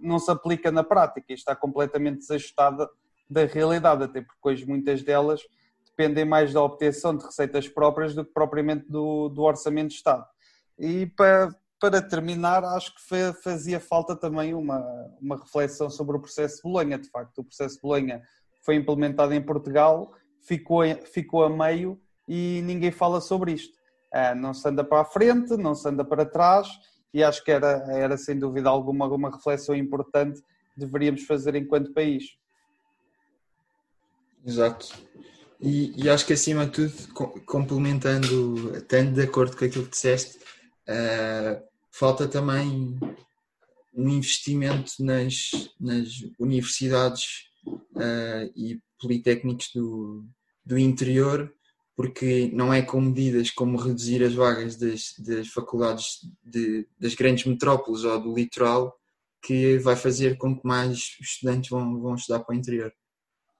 não 0.00 0.18
se 0.18 0.30
aplica 0.30 0.72
na 0.72 0.82
prática 0.82 1.26
e 1.30 1.34
está 1.34 1.54
completamente 1.54 2.18
desajustada 2.18 2.88
da 3.30 3.44
realidade, 3.44 4.02
até 4.02 4.20
porque 4.20 4.40
hoje 4.42 4.66
muitas 4.66 5.02
delas 5.02 5.40
dependem 5.86 6.24
mais 6.24 6.52
da 6.52 6.62
obtenção 6.62 7.16
de 7.16 7.24
receitas 7.24 7.68
próprias 7.68 8.14
do 8.14 8.24
que 8.24 8.32
propriamente 8.32 8.90
do, 8.90 9.28
do 9.28 9.42
orçamento 9.42 9.90
de 9.90 9.94
Estado. 9.94 10.26
E 10.78 11.06
para, 11.06 11.54
para 11.82 12.00
terminar, 12.00 12.62
acho 12.62 12.94
que 12.94 13.32
fazia 13.42 13.80
falta 13.80 14.14
também 14.14 14.54
uma, 14.54 14.80
uma 15.20 15.36
reflexão 15.36 15.90
sobre 15.90 16.16
o 16.16 16.20
processo 16.20 16.58
de 16.58 16.62
Bolonha. 16.62 16.96
De 16.96 17.10
facto, 17.10 17.38
o 17.38 17.44
processo 17.44 17.74
de 17.74 17.82
Bolonha 17.82 18.22
foi 18.64 18.76
implementado 18.76 19.34
em 19.34 19.42
Portugal, 19.42 20.12
ficou, 20.46 20.84
ficou 21.12 21.42
a 21.42 21.50
meio 21.50 22.00
e 22.28 22.62
ninguém 22.64 22.92
fala 22.92 23.20
sobre 23.20 23.54
isto. 23.54 23.74
Uh, 24.14 24.32
não 24.36 24.54
se 24.54 24.68
anda 24.68 24.84
para 24.84 25.00
a 25.00 25.04
frente, 25.04 25.56
não 25.56 25.74
se 25.74 25.88
anda 25.88 26.04
para 26.04 26.24
trás, 26.24 26.68
e 27.12 27.24
acho 27.24 27.42
que 27.42 27.50
era, 27.50 27.84
era 27.88 28.16
sem 28.16 28.38
dúvida 28.38 28.68
alguma, 28.68 29.04
alguma 29.04 29.28
reflexão 29.28 29.74
importante 29.74 30.40
que 30.40 30.78
deveríamos 30.78 31.24
fazer 31.24 31.56
enquanto 31.56 31.92
país. 31.92 32.36
Exato. 34.46 34.86
E, 35.60 36.00
e, 36.00 36.08
acho 36.08 36.24
que 36.24 36.32
acima 36.32 36.64
de 36.64 36.88
tudo, 36.88 37.42
complementando, 37.44 38.76
estando 38.76 39.14
de 39.14 39.22
acordo 39.22 39.56
com 39.56 39.64
aquilo 39.64 39.84
que 39.84 39.90
disseste, 39.90 40.38
uh, 40.88 41.71
falta 41.92 42.26
também 42.26 42.98
um 43.94 44.08
investimento 44.08 44.92
nas, 45.00 45.50
nas 45.78 46.08
universidades 46.38 47.44
uh, 47.66 48.50
e 48.56 48.80
politécnicos 48.98 49.70
do, 49.74 50.24
do 50.64 50.78
interior 50.78 51.52
porque 51.94 52.50
não 52.52 52.72
é 52.72 52.82
com 52.82 53.00
medidas 53.00 53.50
como 53.50 53.76
reduzir 53.76 54.24
as 54.24 54.34
vagas 54.34 54.76
das, 54.76 55.14
das 55.18 55.48
faculdades 55.48 56.20
de, 56.42 56.86
das 56.98 57.14
grandes 57.14 57.44
metrópoles 57.44 58.04
ou 58.04 58.18
do 58.18 58.34
litoral 58.34 58.96
que 59.42 59.78
vai 59.78 59.96
fazer 59.96 60.38
com 60.38 60.58
que 60.58 60.66
mais 60.66 61.16
estudantes 61.20 61.68
vão, 61.68 62.00
vão 62.00 62.14
estudar 62.14 62.40
para 62.40 62.54
o 62.54 62.58
interior. 62.58 62.92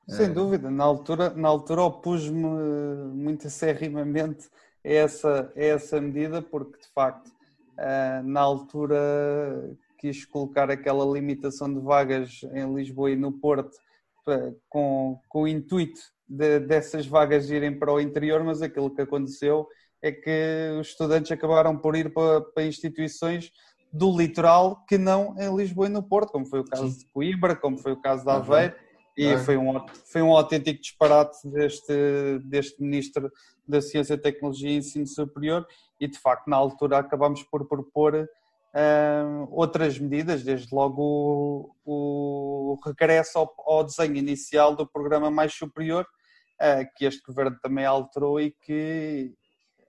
Sem 0.09 0.27
é. 0.27 0.29
dúvida, 0.29 0.71
na 0.71 0.85
altura, 0.85 1.31
na 1.31 1.49
altura 1.49 1.83
opus-me 1.83 2.49
muito 3.15 3.47
acerrimamente 3.47 4.49
a 4.85 4.89
essa, 4.89 5.53
a 5.55 5.61
essa 5.61 6.01
medida, 6.01 6.41
porque 6.43 6.79
de 6.81 6.89
facto, 6.93 7.31
eh, 7.31 7.42
na 8.25 8.41
altura 8.41 8.99
quis 9.99 10.25
colocar 10.25 10.71
aquela 10.71 11.05
limitação 11.05 11.73
de 11.73 11.81
vagas 11.81 12.41
em 12.53 12.75
Lisboa 12.75 13.11
e 13.11 13.17
no 13.17 13.33
Porto 13.33 13.77
com, 14.69 15.21
com 15.29 15.43
o 15.43 15.49
intuito 15.49 16.01
de, 16.29 16.61
dessas 16.61 17.07
vagas 17.07 17.51
irem 17.51 17.79
para 17.79 17.93
o 17.93 18.01
interior, 18.01 18.43
mas 18.43 18.63
aquilo 18.63 18.95
que 18.95 19.03
aconteceu 19.03 19.67
é 20.01 20.11
que 20.11 20.77
os 20.81 20.89
estudantes 20.89 21.31
acabaram 21.31 21.77
por 21.77 21.95
ir 21.95 22.13
para, 22.13 22.41
para 22.41 22.65
instituições 22.65 23.53
do 23.93 24.17
litoral 24.17 24.85
que 24.89 24.99
não 24.99 25.37
em 25.39 25.55
Lisboa 25.55 25.87
e 25.87 25.91
no 25.91 26.03
Porto, 26.03 26.33
como 26.33 26.47
foi 26.47 26.61
o 26.61 26.65
caso 26.65 26.89
Sim. 26.89 26.99
de 26.99 27.07
Coimbra, 27.13 27.55
como 27.55 27.79
foi 27.79 27.93
o 27.93 28.01
caso 28.01 28.25
de 28.25 28.31
Aveiro, 28.31 28.75
uhum. 28.75 28.93
E 29.17 29.35
Ah. 29.35 29.39
foi, 29.39 29.57
um, 29.59 29.87
foi 30.11 30.23
um 30.23 30.33
autêntico 30.33 30.81
disparate 30.81 31.37
deste, 31.47 31.93
deste 32.45 32.83
Ministro 32.83 33.31
da 33.69 33.81
Ciência, 33.83 34.17
Tecnologia 34.17 34.71
e 34.71 34.77
Ensino 34.77 35.07
Superior 35.07 35.67
e, 36.03 36.09
de 36.09 36.19
facto, 36.19 36.49
na 36.49 36.57
altura 36.57 36.99
acabámos 36.99 37.45
por 37.45 37.65
propor 37.69 38.29
ah, 38.75 39.47
outras 39.51 40.01
medidas, 40.01 40.43
desde 40.43 40.75
logo 40.75 41.77
o, 41.85 42.73
o 42.73 42.81
regresso 42.85 43.39
ao, 43.39 43.55
ao 43.65 43.85
desenho 43.85 44.17
inicial 44.17 44.75
do 44.75 44.85
programa 44.85 45.31
mais 45.31 45.55
superior, 45.55 46.05
ah, 46.61 46.85
que 46.85 47.05
este 47.05 47.23
governo 47.25 47.57
também 47.63 47.85
alterou 47.85 48.41
e 48.41 48.51
que 48.51 49.33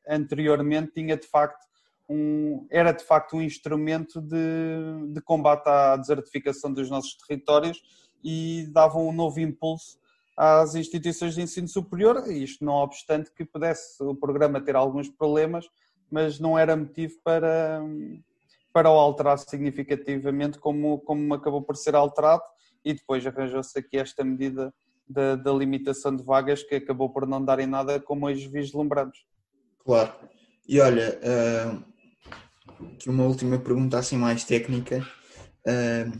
anteriormente 0.08 0.91
tinha, 0.93 1.17
de 1.17 1.25
facto, 1.25 1.65
um, 2.08 2.67
era 2.70 2.91
de 2.91 3.03
facto 3.03 3.38
um 3.38 3.41
instrumento 3.41 4.22
de, 4.22 5.13
de 5.13 5.22
combate 5.22 5.67
à 5.67 5.98
desertificação 5.98 6.72
dos 6.72 6.91
nossos 6.91 7.17
territórios 7.17 7.82
e 8.24 8.67
dava 8.72 9.00
um 9.00 9.12
novo 9.12 9.39
impulso 9.39 9.98
às 10.38 10.75
instituições 10.75 11.34
de 11.34 11.41
ensino 11.41 11.67
superior, 11.67 12.29
isto 12.29 12.63
não 12.63 12.74
obstante 12.74 13.32
que 13.32 13.43
pudesse 13.43 14.03
o 14.03 14.13
programa 14.13 14.62
ter 14.62 14.75
alguns 14.75 15.10
problemas, 15.10 15.67
mas 16.13 16.39
não 16.39 16.55
era 16.55 16.75
motivo 16.75 17.15
para, 17.24 17.82
para 18.72 18.88
o 18.88 18.93
alterar 18.93 19.36
significativamente 19.39 20.60
como, 20.60 21.00
como 21.00 21.34
acabou 21.34 21.63
por 21.63 21.75
ser 21.75 21.96
alterado 21.96 22.43
e 22.86 22.93
depois 22.93 23.25
arranjou-se 23.25 23.79
aqui 23.79 23.98
esta 23.98 24.24
medida 24.24 24.72
da, 25.10 25.36
da 25.36 25.51
limitação 25.51 26.15
de 26.15 26.24
vagas 26.24 26.62
que 26.62 26.75
acabou 26.75 27.10
por 27.10 27.25
não 27.25 27.43
dar 27.43 27.60
em 27.60 27.65
nada 27.65 28.00
como 28.00 28.27
hoje 28.27 28.48
vislumbramos. 28.48 29.25
Claro. 29.84 30.13
E 30.67 30.79
olha, 30.79 31.20
aqui 32.93 33.10
uma 33.10 33.25
última 33.25 33.58
pergunta 33.58 33.98
assim 33.98 34.15
mais 34.15 34.43
técnica. 34.43 35.03
Ah, 35.67 36.12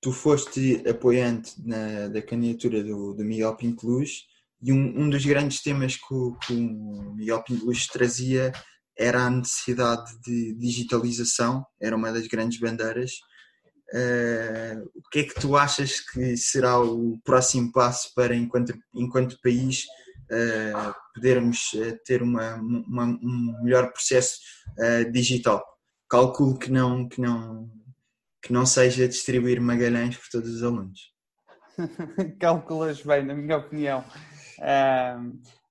tu 0.00 0.12
foste 0.12 0.88
apoiante 0.88 1.54
na, 1.66 2.06
da 2.06 2.22
candidatura 2.22 2.84
do, 2.84 3.12
do 3.12 3.24
Miguel 3.24 3.56
Pinto 3.56 3.88
Luz 3.88 4.24
e 4.62 4.72
um, 4.72 5.02
um 5.02 5.10
dos 5.10 5.26
grandes 5.26 5.60
temas 5.60 5.96
que 5.96 6.14
o, 6.14 6.36
que 6.36 6.52
o 6.52 7.14
Miguel 7.14 7.42
Pinto 7.42 7.66
Luz 7.66 7.88
trazia 7.88 8.52
era 9.02 9.26
a 9.26 9.30
necessidade 9.30 10.10
de 10.20 10.54
digitalização, 10.54 11.64
era 11.80 11.96
uma 11.96 12.12
das 12.12 12.26
grandes 12.26 12.58
bandeiras. 12.58 13.12
Ah, 13.94 14.82
o 14.94 15.08
que 15.10 15.20
é 15.20 15.24
que 15.24 15.34
tu 15.34 15.56
achas 15.56 16.00
que 16.00 16.36
será 16.36 16.80
o 16.80 17.18
próximo 17.24 17.70
passo 17.72 18.10
para, 18.14 18.34
enquanto, 18.34 18.72
enquanto 18.94 19.40
país, 19.42 19.84
uh, 20.32 20.94
podermos 21.14 21.72
uh, 21.74 21.98
ter 22.04 22.22
uma, 22.22 22.54
uma, 22.54 23.04
um 23.04 23.62
melhor 23.62 23.92
processo 23.92 24.38
uh, 24.78 25.10
digital. 25.12 25.62
Calculo 26.08 26.58
que 26.58 26.70
não, 26.70 27.08
que, 27.08 27.20
não, 27.20 27.70
que 28.42 28.52
não 28.52 28.66
seja 28.66 29.08
distribuir 29.08 29.60
Magalhães 29.60 30.16
por 30.16 30.28
todos 30.30 30.50
os 30.50 30.62
alunos. 30.62 31.12
Calculas 32.40 33.02
bem, 33.02 33.24
na 33.24 33.34
minha 33.34 33.58
opinião. 33.58 34.04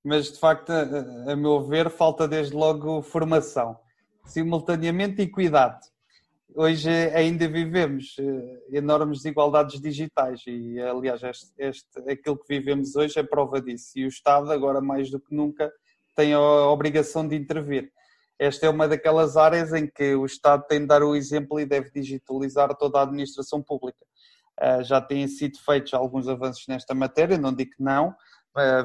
Mas 0.03 0.31
de 0.31 0.39
facto, 0.39 0.72
a, 0.72 1.31
a 1.31 1.36
meu 1.36 1.62
ver, 1.62 1.89
falta 1.89 2.27
desde 2.27 2.55
logo 2.55 3.01
formação, 3.01 3.77
simultaneamente 4.25 5.22
e 5.22 5.27
cuidado 5.27 5.79
hoje 6.55 6.89
ainda 6.89 7.48
vivemos 7.48 8.15
enormes 8.72 9.20
desigualdades 9.20 9.79
digitais 9.79 10.41
e, 10.46 10.79
aliás, 10.79 11.24
este, 11.24 11.51
este, 11.58 12.12
aquilo 12.12 12.38
que 12.38 12.48
vivemos 12.48 12.96
hoje 12.96 13.20
é 13.20 13.24
prova 13.24 13.62
disso. 13.62 13.91
E 13.96 14.05
o 14.05 14.10
Estado, 14.10 14.51
agora 14.51 14.81
mais 14.81 15.10
do 15.10 15.20
que 15.20 15.34
nunca, 15.34 15.72
tem 16.15 16.34
a 16.34 16.39
obrigação 16.39 17.27
de 17.27 17.36
intervir. 17.36 17.91
Esta 18.38 18.65
é 18.65 18.70
uma 18.70 18.88
daquelas 18.88 19.38
áreas 19.38 19.72
em 19.74 19.88
que 19.88 20.15
o 20.15 20.25
Estado 20.25 20.65
tem 20.67 20.81
de 20.81 20.88
dar 20.88 21.03
o 21.03 21.15
exemplo 21.15 21.60
e 21.60 21.65
deve 21.65 21.91
digitalizar 21.91 22.75
toda 22.75 23.00
a 23.00 23.03
administração 23.03 23.62
pública. 23.62 24.05
Já 24.84 25.00
têm 25.00 25.27
sido 25.27 25.58
feitos 25.60 25.93
alguns 25.93 26.27
avanços 26.27 26.65
nesta 26.67 26.93
matéria, 26.93 27.38
não 27.38 27.53
digo 27.53 27.72
que 27.72 27.84
não. 27.84 28.13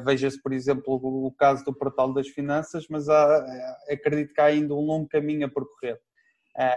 Veja-se, 0.05 0.41
por 0.41 0.53
exemplo, 0.53 0.85
o 0.95 1.33
caso 1.33 1.65
do 1.65 1.75
Portal 1.75 2.13
das 2.13 2.29
Finanças, 2.29 2.87
mas 2.89 3.09
há, 3.09 3.45
acredito 3.91 4.33
que 4.33 4.41
há 4.41 4.45
ainda 4.45 4.75
um 4.75 4.81
longo 4.81 5.09
caminho 5.09 5.47
a 5.47 5.51
percorrer. 5.51 6.01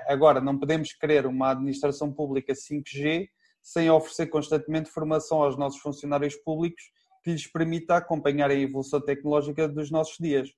Agora, 0.07 0.41
não 0.41 0.57
podemos 0.57 0.91
querer 0.93 1.25
uma 1.25 1.51
administração 1.51 2.11
pública 2.11 2.53
5G 2.53 3.29
sem 3.61 3.89
oferecer 3.89 4.27
constantemente 4.27 4.89
formação 4.89 5.43
aos 5.43 5.57
nossos 5.57 5.79
funcionários 5.79 6.35
públicos 6.35 6.81
que 7.23 7.31
lhes 7.31 7.45
permita 7.51 7.95
acompanhar 7.95 8.49
a 8.49 8.55
evolução 8.55 8.99
tecnológica 8.99 9.67
dos 9.67 9.91
nossos 9.91 10.17
dias. 10.17 10.49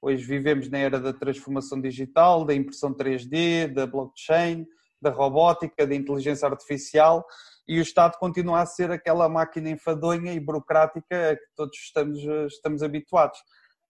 Hoje 0.00 0.24
vivemos 0.24 0.70
na 0.70 0.78
era 0.78 1.00
da 1.00 1.12
transformação 1.12 1.80
digital, 1.80 2.44
da 2.44 2.54
impressão 2.54 2.94
3D, 2.94 3.72
da 3.72 3.86
blockchain, 3.86 4.66
da 5.00 5.10
robótica, 5.10 5.86
da 5.86 5.94
inteligência 5.94 6.46
artificial 6.46 7.24
e 7.66 7.78
o 7.78 7.82
Estado 7.82 8.18
continua 8.18 8.60
a 8.60 8.66
ser 8.66 8.90
aquela 8.90 9.28
máquina 9.28 9.70
enfadonha 9.70 10.32
e 10.32 10.40
burocrática 10.40 11.30
a 11.30 11.36
que 11.36 11.46
todos 11.54 11.76
estamos, 11.78 12.18
estamos 12.52 12.82
habituados. 12.82 13.38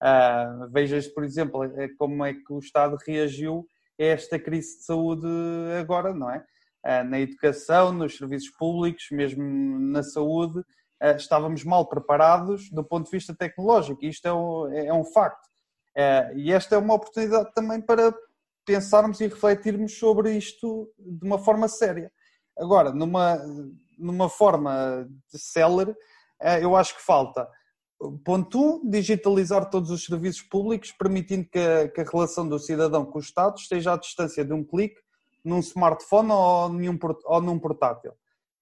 Uh, 0.02 0.70
Veja-se, 0.70 1.12
por 1.14 1.24
exemplo, 1.24 1.62
como 1.98 2.24
é 2.24 2.34
que 2.34 2.52
o 2.52 2.58
Estado 2.58 2.96
reagiu 3.06 3.66
esta 3.98 4.38
crise 4.38 4.78
de 4.78 4.84
saúde 4.84 5.26
agora, 5.78 6.14
não 6.14 6.30
é? 6.30 6.44
Na 7.04 7.20
educação, 7.20 7.92
nos 7.92 8.16
serviços 8.16 8.48
públicos, 8.56 9.08
mesmo 9.10 9.42
na 9.78 10.02
saúde, 10.02 10.62
estávamos 11.16 11.64
mal 11.64 11.86
preparados 11.86 12.70
do 12.70 12.82
ponto 12.82 13.04
de 13.04 13.10
vista 13.10 13.34
tecnológico. 13.34 14.02
Isto 14.02 14.28
é 14.28 14.32
um, 14.32 14.72
é 14.72 14.92
um 14.92 15.04
facto. 15.04 15.46
E 16.34 16.50
esta 16.50 16.76
é 16.76 16.78
uma 16.78 16.94
oportunidade 16.94 17.52
também 17.52 17.82
para 17.82 18.14
pensarmos 18.64 19.20
e 19.20 19.26
refletirmos 19.26 19.98
sobre 19.98 20.36
isto 20.36 20.90
de 20.98 21.26
uma 21.26 21.38
forma 21.38 21.68
séria. 21.68 22.12
Agora, 22.58 22.92
numa, 22.92 23.38
numa 23.98 24.28
forma 24.28 25.08
de 25.32 25.38
célere, 25.38 25.94
eu 26.60 26.76
acho 26.76 26.96
que 26.96 27.02
falta 27.02 27.48
Ponto 28.24 28.80
1, 28.82 28.88
digitalizar 28.88 29.68
todos 29.68 29.90
os 29.90 30.06
serviços 30.06 30.40
públicos, 30.40 30.90
permitindo 30.90 31.46
que 31.46 31.58
a, 31.58 31.86
que 31.86 32.00
a, 32.00 32.04
relação 32.04 32.48
do 32.48 32.58
cidadão 32.58 33.04
com 33.04 33.18
o 33.18 33.20
Estado 33.20 33.58
esteja 33.58 33.92
à 33.92 33.96
distância 33.98 34.42
de 34.42 34.54
um 34.54 34.64
clique 34.64 34.98
num 35.44 35.58
smartphone 35.58 36.32
ou, 36.32 36.70
ou 37.26 37.42
num 37.42 37.58
portátil. 37.58 38.12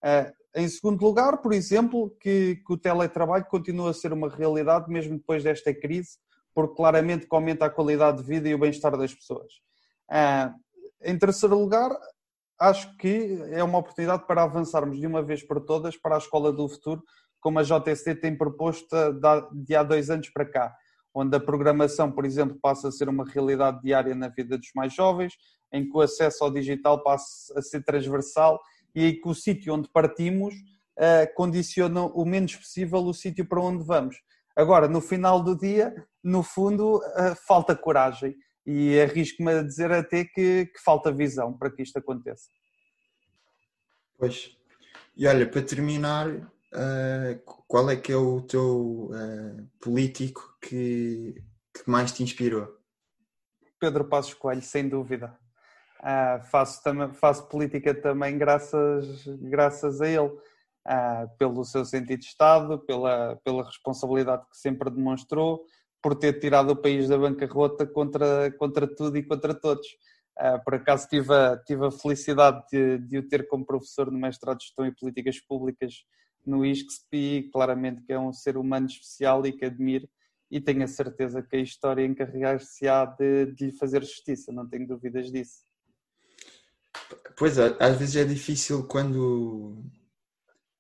Uh, 0.03 0.33
em 0.57 0.69
segundo 0.69 1.01
lugar, 1.05 1.39
por 1.39 1.53
exemplo, 1.53 2.11
que, 2.21 2.57
que, 2.67 2.73
o 2.73 2.77
teletrabalho 2.77 3.45
continua 3.45 3.91
a 3.91 3.95
ser 3.95 4.13
uma 4.13 4.29
realidade 4.29 4.91
mesmo 4.91 5.17
depois 5.17 5.45
desta 5.45 5.73
crise, 5.73 6.19
porque 6.53 6.75
claramente 6.75 7.27
aumenta 7.31 7.67
a 7.67 7.71
qualidade 7.71 8.19
de 8.19 8.25
vida 8.25 8.49
e 8.49 8.55
o 8.55 8.59
bem-estar 8.59 8.97
das 8.97 9.15
pessoas. 9.15 9.53
Uh, 10.11 10.55
em 11.03 11.19
terceiro 11.19 11.59
lugar, 11.59 11.91
acho 12.59 12.97
que 12.97 13.39
é 13.51 13.63
uma 13.63 13.79
oportunidade 13.79 14.27
para 14.27 14.43
avançarmos 14.43 14.99
de 14.99 15.07
uma 15.07 15.23
vez 15.23 15.43
por 15.43 15.61
todas 15.61 15.97
para 15.97 16.17
a 16.17 16.19
escola 16.19 16.53
do 16.53 16.69
futuro, 16.69 17.03
como 17.41 17.59
a 17.61 17.63
JST 17.63 18.17
tem 18.17 18.37
proposto 18.37 18.89
de 19.53 19.75
há 19.77 19.83
dois 19.83 20.11
anos 20.11 20.29
para 20.31 20.45
cá, 20.45 20.75
onde 21.15 21.37
a 21.37 21.41
programação, 21.41 22.11
por 22.11 22.25
exemplo, 22.25 22.59
passa 22.61 22.89
a 22.89 22.93
ser 22.93 23.09
uma 23.09 23.25
realidade 23.25 23.81
diária 23.81 24.15
na 24.15 24.29
vida 24.29 24.59
dos 24.59 24.71
mais 24.75 24.93
jovens, 24.93 25.35
em 25.73 25.89
que 25.89 25.97
o 25.97 26.01
acesso 26.01 26.43
ao 26.43 26.51
digital 26.51 27.03
passa 27.03 27.57
a 27.57 27.63
ser 27.63 27.85
transversal 27.85 28.61
e 28.95 29.07
em 29.07 29.21
que 29.21 29.29
o 29.29 29.35
sítio 29.35 29.75
onde 29.75 29.89
partimos 29.89 30.55
uh, 30.55 31.35
condiciona 31.37 32.03
o 32.03 32.25
menos 32.25 32.57
possível 32.57 33.01
o 33.01 33.15
sítio 33.15 33.47
para 33.47 33.61
onde 33.61 33.85
vamos. 33.85 34.17
Agora, 34.57 34.89
no 34.89 35.01
final 35.01 35.41
do 35.41 35.57
dia, 35.57 35.95
no 36.25 36.43
fundo, 36.43 37.01
falta 37.47 37.77
coragem 37.77 38.35
e 38.71 39.01
arrisco-me 39.01 39.51
a 39.51 39.63
dizer 39.63 39.91
até 39.91 40.27
que, 40.27 40.67
que 40.67 40.79
falta 40.85 41.11
visão 41.11 41.57
para 41.57 41.71
que 41.71 41.83
isto 41.83 41.97
aconteça. 41.97 42.51
Pois. 44.19 44.55
E 45.17 45.27
olha, 45.27 45.49
para 45.49 45.63
terminar, 45.63 46.29
uh, 46.29 47.41
qual 47.67 47.89
é 47.89 47.97
que 47.97 48.13
é 48.13 48.17
o 48.17 48.43
teu 48.43 49.11
uh, 49.11 49.69
político 49.81 50.55
que, 50.61 51.43
que 51.73 51.91
mais 51.91 52.13
te 52.13 52.23
inspirou? 52.23 52.77
Pedro 53.81 54.05
Passos 54.05 54.35
Coelho, 54.35 54.61
sem 54.61 54.87
dúvida. 54.87 55.35
Uh, 56.01 56.45
faço, 56.51 56.83
faço 57.15 57.49
política 57.49 57.95
também 57.95 58.37
graças, 58.37 59.25
graças 59.41 60.03
a 60.03 60.07
ele, 60.07 60.39
pelo 61.39 61.65
seu 61.65 61.87
sentido 61.87 62.19
de 62.19 62.27
Estado, 62.27 62.79
pela, 62.81 63.37
pela 63.43 63.65
responsabilidade 63.65 64.45
que 64.51 64.59
sempre 64.59 64.91
demonstrou, 64.91 65.65
por 66.03 66.15
ter 66.15 66.39
tirado 66.39 66.71
o 66.71 66.77
país 66.77 67.09
da 67.09 67.19
bancarrota 67.19 67.87
contra, 67.87 68.51
contra 68.53 68.87
tudo 68.87 69.17
e 69.17 69.23
contra 69.23 69.55
todos. 69.55 69.87
Uh, 70.39 70.63
por 70.65 70.75
acaso 70.75 71.09
tive 71.09 71.35
a, 71.35 71.57
tive 71.57 71.87
a 71.87 71.91
felicidade 71.91 72.63
de, 72.71 72.99
de, 72.99 73.19
o 73.19 73.29
ter 73.29 73.49
como 73.49 73.67
professor 73.67 74.11
no 74.11 74.19
mestrado 74.19 74.59
de 74.59 74.67
Gestão 74.67 74.87
e 74.87 74.95
Políticas 74.95 75.41
Públicas 75.41 76.05
no 76.47 76.65
ISCSP 76.65 77.51
claramente 77.53 78.03
que 78.05 78.13
é 78.13 78.19
um 78.19 78.33
ser 78.33 78.57
humano 78.57 78.87
especial 78.87 79.45
e 79.45 79.53
que 79.53 79.65
admiro 79.65 80.09
e 80.51 80.61
tenho 80.61 80.85
a 80.85 80.87
certeza 80.87 81.43
que 81.43 81.57
a 81.57 81.61
história 81.61 82.07
encarregar-se-á 82.07 83.05
de, 83.05 83.53
de 83.53 83.67
lhe 83.67 83.73
fazer 83.73 84.03
justiça, 84.03 84.53
não 84.53 84.67
tenho 84.67 84.87
dúvidas 84.87 85.31
disso. 85.31 85.67
Pois 87.37 87.59
é, 87.59 87.77
às 87.79 87.99
vezes 87.99 88.17
é 88.17 88.25
difícil 88.25 88.87
quando 88.87 89.85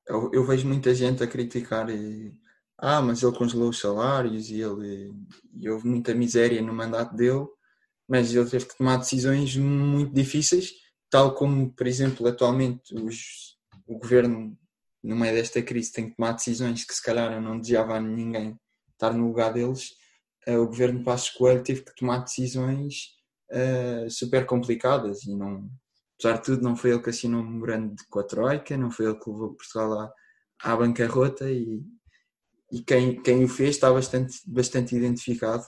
eu, 0.06 0.30
eu 0.32 0.44
vejo 0.44 0.66
muita 0.66 0.94
gente 0.94 1.22
a 1.22 1.26
criticar 1.26 1.90
e 1.90 2.34
ah, 2.78 3.02
mas 3.02 3.22
ele 3.22 3.36
congelou 3.36 3.70
os 3.70 3.80
salários 3.80 4.50
e 4.50 4.60
ele 4.60 5.12
e 5.54 5.68
houve 5.68 5.88
muita 5.88 6.14
miséria 6.14 6.62
no 6.62 6.72
mandato 6.72 7.14
dele, 7.16 7.46
mas 8.08 8.32
ele 8.32 8.48
teve 8.48 8.66
que 8.66 8.78
tomar 8.78 8.98
decisões 8.98 9.56
muito 9.56 10.14
difíceis, 10.14 10.72
tal 11.10 11.34
como, 11.34 11.72
por 11.72 11.86
exemplo, 11.88 12.26
atualmente 12.28 12.94
os, 12.94 13.56
o 13.86 13.98
governo 13.98 14.56
no 15.02 15.16
meio 15.16 15.34
desta 15.34 15.60
crise 15.60 15.92
tem 15.92 16.10
que 16.10 16.16
tomar 16.16 16.32
decisões 16.32 16.84
que 16.84 16.94
se 16.94 17.02
calhar 17.02 17.32
eu 17.32 17.40
não 17.40 17.58
desejava 17.58 17.96
a 17.96 18.00
ninguém 18.00 18.56
estar 18.92 19.12
no 19.12 19.26
lugar 19.26 19.52
deles, 19.52 19.90
uh, 20.46 20.58
o 20.58 20.66
governo 20.66 21.02
Passos 21.02 21.30
Coelho 21.30 21.62
teve 21.62 21.82
que 21.82 21.94
tomar 21.96 22.18
decisões 22.18 23.16
uh, 23.50 24.08
super 24.08 24.46
complicadas 24.46 25.24
e 25.24 25.34
não, 25.34 25.68
apesar 26.14 26.38
de 26.38 26.44
tudo, 26.44 26.62
não 26.62 26.76
foi 26.76 26.90
ele 26.90 27.02
que 27.02 27.10
assinou 27.10 27.40
um 27.40 27.44
memorando 27.46 27.96
com 28.08 28.20
a 28.20 28.24
Troika, 28.24 28.76
não 28.76 28.90
foi 28.90 29.06
ele 29.06 29.18
que 29.18 29.30
levou 29.30 29.54
Portugal 29.54 29.92
à, 30.00 30.12
à 30.62 30.76
bancarrota 30.76 31.50
e, 31.50 31.82
e 32.70 32.82
quem, 32.82 33.20
quem 33.22 33.44
o 33.44 33.48
fez 33.48 33.70
está 33.70 33.92
bastante, 33.92 34.38
bastante 34.46 34.94
identificado. 34.94 35.64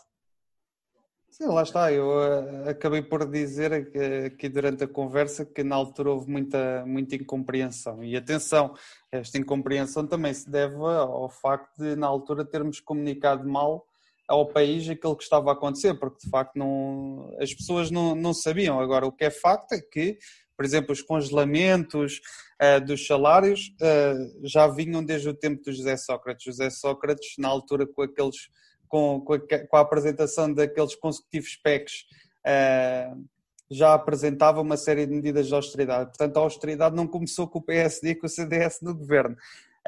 Sim, 1.31 1.47
lá 1.47 1.63
está. 1.63 1.91
Eu 1.91 2.09
uh, 2.09 2.69
acabei 2.69 3.01
por 3.01 3.27
dizer 3.27 3.73
aqui 3.73 4.47
durante 4.49 4.85
a 4.85 4.89
conversa 4.89 5.47
que 5.47 5.65
na 5.65 5.75
altura 5.75 6.11
houve 6.11 6.31
muita, 6.31 6.85
muita 6.87 7.17
incompreensão. 7.17 8.05
E 8.05 8.15
atenção, 8.15 8.75
esta 9.11 9.39
incompreensão 9.39 10.07
também 10.07 10.35
se 10.35 10.51
deve 10.51 10.75
ao 10.77 11.31
facto 11.31 11.79
de, 11.79 11.97
na 11.97 12.07
altura, 12.07 12.45
termos 12.45 12.79
comunicado 12.81 13.49
mal 13.49 13.87
ao 14.29 14.47
país 14.47 14.89
aquilo 14.89 15.17
que 15.17 15.23
estava 15.23 15.51
a 15.51 15.55
acontecer, 15.55 15.95
porque 15.95 16.25
de 16.25 16.31
facto 16.31 16.57
não, 16.57 17.35
as 17.41 17.55
pessoas 17.55 17.91
não, 17.91 18.15
não 18.15 18.35
sabiam. 18.35 18.79
Agora, 18.79 19.07
o 19.07 19.13
que 19.13 19.25
é 19.25 19.31
facto 19.31 19.73
é 19.73 19.81
que, 19.81 20.19
por 20.61 20.67
exemplo, 20.67 20.93
os 20.93 21.01
congelamentos 21.01 22.21
uh, 22.61 22.85
dos 22.85 23.07
salários 23.07 23.75
uh, 23.81 24.47
já 24.47 24.67
vinham 24.67 25.03
desde 25.03 25.27
o 25.27 25.33
tempo 25.33 25.65
do 25.65 25.73
José 25.73 25.97
Sócrates. 25.97 26.45
José 26.45 26.69
Sócrates, 26.69 27.37
na 27.39 27.49
altura, 27.49 27.87
com 27.87 28.03
aqueles 28.03 28.51
com, 28.87 29.23
com, 29.23 29.33
a, 29.33 29.39
com 29.39 29.77
a 29.79 29.81
apresentação 29.81 30.53
daqueles 30.53 30.95
consecutivos 30.95 31.57
PECs, 31.57 32.05
uh, 32.47 33.25
já 33.71 33.95
apresentava 33.95 34.61
uma 34.61 34.77
série 34.77 35.07
de 35.07 35.15
medidas 35.15 35.47
de 35.47 35.55
austeridade. 35.55 36.11
Portanto, 36.11 36.37
a 36.37 36.41
austeridade 36.41 36.95
não 36.95 37.07
começou 37.07 37.49
com 37.49 37.59
o 37.59 37.63
PSD 37.63 38.11
e 38.11 38.15
com 38.15 38.27
o 38.27 38.29
CDS 38.29 38.83
no 38.83 38.95
governo. 38.95 39.35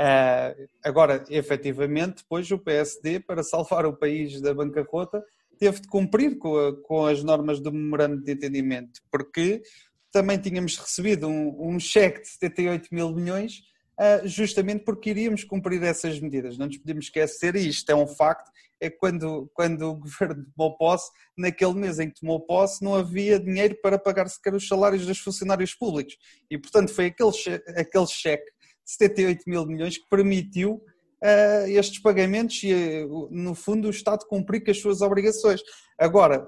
Uh, 0.01 0.69
agora, 0.83 1.23
efetivamente, 1.29 2.23
depois 2.23 2.51
o 2.51 2.59
PSD, 2.59 3.21
para 3.21 3.43
salvar 3.43 3.85
o 3.85 3.95
país 3.95 4.41
da 4.41 4.55
bancarrota, 4.55 5.23
teve 5.59 5.83
de 5.83 5.89
cumprir 5.89 6.39
com, 6.39 6.57
a, 6.57 6.75
com 6.83 7.05
as 7.05 7.23
normas 7.23 7.61
do 7.61 7.71
memorando 7.71 8.25
de 8.25 8.33
entendimento, 8.33 9.03
porque 9.11 9.63
também 10.13 10.39
tínhamos 10.39 10.77
recebido 10.77 11.27
um, 11.27 11.75
um 11.75 11.81
cheque 11.81 12.21
de 12.21 12.29
78 12.29 12.89
mil 12.93 13.13
milhões, 13.13 13.63
uh, 13.99 14.29
justamente 14.29 14.85
porque 14.85 15.11
iríamos 15.11 15.43
cumprir 15.43 15.83
essas 15.83 16.21
medidas. 16.21 16.59
Não 16.59 16.67
nos 16.67 16.77
podemos 16.77 17.07
esquecer, 17.07 17.57
e 17.57 17.69
isto 17.69 17.91
é 17.91 17.95
um 17.95 18.07
facto, 18.07 18.51
é 18.81 18.91
quando, 18.91 19.51
quando 19.55 19.91
o 19.91 19.97
governo 20.01 20.45
tomou 20.55 20.77
posse, 20.77 21.11
naquele 21.37 21.75
mês 21.75 21.99
em 21.99 22.11
que 22.11 22.21
tomou 22.21 22.41
posse, 22.41 22.85
não 22.85 22.95
havia 22.95 23.41
dinheiro 23.41 23.77
para 23.83 23.99
pagar 23.99 24.29
sequer 24.29 24.55
os 24.55 24.69
salários 24.69 25.07
dos 25.07 25.19
funcionários 25.19 25.75
públicos. 25.75 26.17
E, 26.51 26.59
portanto, 26.59 26.93
foi 26.93 27.07
aquele, 27.07 27.33
aquele 27.77 28.07
cheque 28.07 28.51
78 28.85 29.45
mil 29.47 29.65
milhões 29.65 29.97
que 29.97 30.09
permitiu 30.11 30.83
uh, 31.23 31.69
estes 31.69 32.01
pagamentos 32.01 32.63
e, 32.65 33.07
no 33.31 33.55
fundo, 33.55 33.89
o 33.89 33.91
Estado 33.91 34.27
cumprir 34.27 34.63
com 34.65 34.71
as 34.71 34.81
suas 34.81 35.01
obrigações. 35.01 35.63
Agora, 35.99 36.47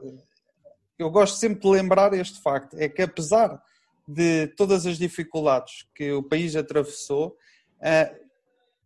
eu 0.98 1.11
gosto 1.11 1.37
sempre 1.37 1.61
de 1.61 1.68
lembrar 1.68 2.12
este 2.14 2.40
facto: 2.40 2.76
é 2.78 2.88
que 2.88 3.02
apesar 3.02 3.62
de 4.07 4.48
todas 4.48 4.87
as 4.87 4.98
dificuldades 4.98 5.87
que 5.94 6.12
o 6.12 6.22
país 6.22 6.54
atravessou, 6.54 7.37
uh, 7.80 8.24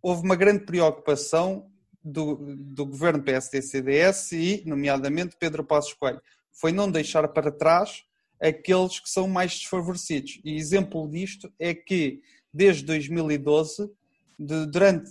houve 0.01 0.23
uma 0.23 0.37
grande 0.37 0.65
preocupação 0.65 1.71
do, 2.03 2.37
do 2.57 2.87
governo 2.87 3.23
PSD-CDS 3.23 4.33
e, 4.33 4.63
nomeadamente, 4.65 5.37
Pedro 5.39 5.65
Passos 5.65 5.93
Coelho. 5.95 6.23
Foi 6.53 6.73
não 6.73 6.91
deixar 6.91 7.27
para 7.29 7.51
trás 7.51 8.05
aqueles 8.41 9.01
que 9.01 9.11
são 9.11 9.29
mais 9.29 9.53
desfavorecidos. 9.53 10.41
E 10.45 10.57
exemplo 10.57 11.09
disto 11.09 11.53
é 11.59 11.75
que 11.75 12.23
desde 12.53 12.85
2012, 12.85 13.91
de, 14.39 14.67
durante 14.67 15.11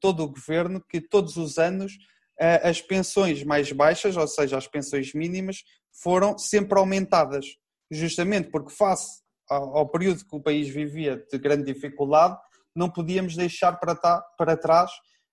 todo 0.00 0.22
o 0.22 0.28
governo, 0.28 0.80
que 0.80 1.00
todos 1.00 1.36
os 1.36 1.58
anos 1.58 1.94
uh, 2.40 2.62
as 2.62 2.80
pensões 2.80 3.42
mais 3.42 3.70
baixas, 3.72 4.16
ou 4.16 4.26
seja, 4.26 4.56
as 4.56 4.66
pensões 4.66 5.12
mínimas, 5.12 5.64
foram 5.92 6.38
sempre 6.38 6.78
aumentadas, 6.78 7.46
justamente 7.90 8.50
porque, 8.50 8.72
face 8.72 9.20
ao, 9.48 9.88
período 9.88 10.24
que 10.24 10.36
o 10.36 10.40
país 10.40 10.68
vivia 10.68 11.24
de 11.30 11.38
grande 11.38 11.72
dificuldade, 11.72 12.38
não 12.74 12.88
podíamos 12.88 13.34
deixar 13.34 13.72
para, 13.72 13.94
ta, 13.94 14.20
para 14.38 14.56
trás 14.56 14.90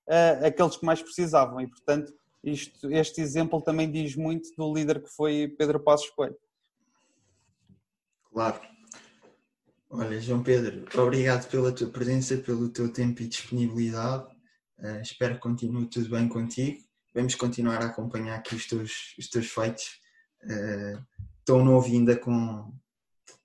uh, 0.10 0.46
aqueles 0.46 0.76
que 0.76 0.86
mais 0.86 1.02
precisavam. 1.02 1.62
E, 1.62 1.68
portanto, 1.68 2.12
isto, 2.44 2.92
este 2.92 3.22
exemplo 3.22 3.62
também 3.62 3.92
diz 3.92 4.16
muito 4.16 4.50
do 4.58 4.74
líder 4.74 5.04
que 5.04 5.10
foi 5.10 5.54
Pedro 5.58 5.80
Passos 5.80 6.10
Coelho. 6.10 6.38
Claro. 8.32 8.60
Olha, 9.90 10.20
João 10.20 10.44
Pedro, 10.44 10.86
obrigado 11.02 11.50
pela 11.50 11.72
tua 11.72 11.90
presença, 11.90 12.38
pelo 12.38 12.70
teu 12.70 12.92
tempo 12.92 13.22
e 13.22 13.28
disponibilidade. 13.28 14.28
Uh, 14.80 15.02
espero 15.02 15.36
que 15.36 15.42
continue 15.42 15.88
tudo 15.88 16.10
bem 16.10 16.28
contigo. 16.28 16.80
Vamos 17.14 17.36
continuar 17.36 17.82
a 17.82 17.88
acompanhar 17.88 18.36
aqui 18.36 18.54
os 18.56 18.68
teus, 18.68 19.16
os 19.18 19.30
teus 19.30 19.48
feitos. 19.48 20.02
Uh, 20.48 21.06
tão 21.44 21.64
novo 21.64 21.88
ainda 21.88 22.16
com 22.16 22.74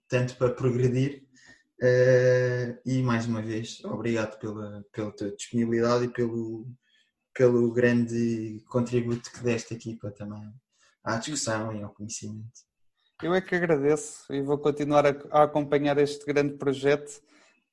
tanto 0.08 0.36
para 0.36 0.52
progredir. 0.52 1.24
Uh, 1.80 2.78
e 2.86 3.02
mais 3.02 3.26
uma 3.26 3.42
vez, 3.42 3.84
obrigado 3.84 4.38
pela, 4.38 4.84
pela 4.92 5.10
tua 5.10 5.32
disponibilidade 5.32 6.04
e 6.04 6.08
pelo, 6.08 6.66
pelo 7.34 7.72
grande 7.72 8.62
contributo 8.68 9.32
que 9.32 9.42
deste 9.42 9.74
aqui 9.74 9.96
para 9.96 10.12
também 10.12 10.52
à 11.02 11.16
discussão 11.16 11.74
e 11.74 11.82
ao 11.82 11.92
conhecimento. 11.92 12.52
Eu 13.22 13.34
é 13.34 13.40
que 13.40 13.54
agradeço 13.54 14.32
e 14.32 14.42
vou 14.42 14.58
continuar 14.58 15.06
a, 15.06 15.14
a 15.30 15.42
acompanhar 15.44 15.98
este 15.98 16.24
grande 16.24 16.54
projeto, 16.54 17.22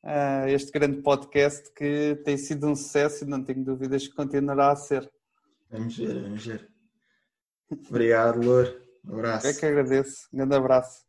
uh, 0.03 0.47
este 0.47 0.71
grande 0.71 1.01
podcast 1.01 1.71
que 1.73 2.19
tem 2.23 2.37
sido 2.37 2.67
um 2.67 2.75
sucesso 2.75 3.23
e 3.23 3.27
não 3.27 3.43
tenho 3.43 3.63
dúvidas 3.63 4.07
que 4.07 4.15
continuará 4.15 4.71
a 4.71 4.75
ser. 4.75 5.11
Vamos 5.69 5.97
ver, 5.97 6.21
vamos 6.21 6.45
ver. 6.45 6.69
Obrigado, 7.89 8.43
Lour. 8.43 8.88
Um 9.03 9.13
abraço. 9.15 9.47
É 9.47 9.53
que 9.53 9.65
agradeço. 9.65 10.29
Um 10.33 10.37
grande 10.37 10.55
abraço. 10.55 10.97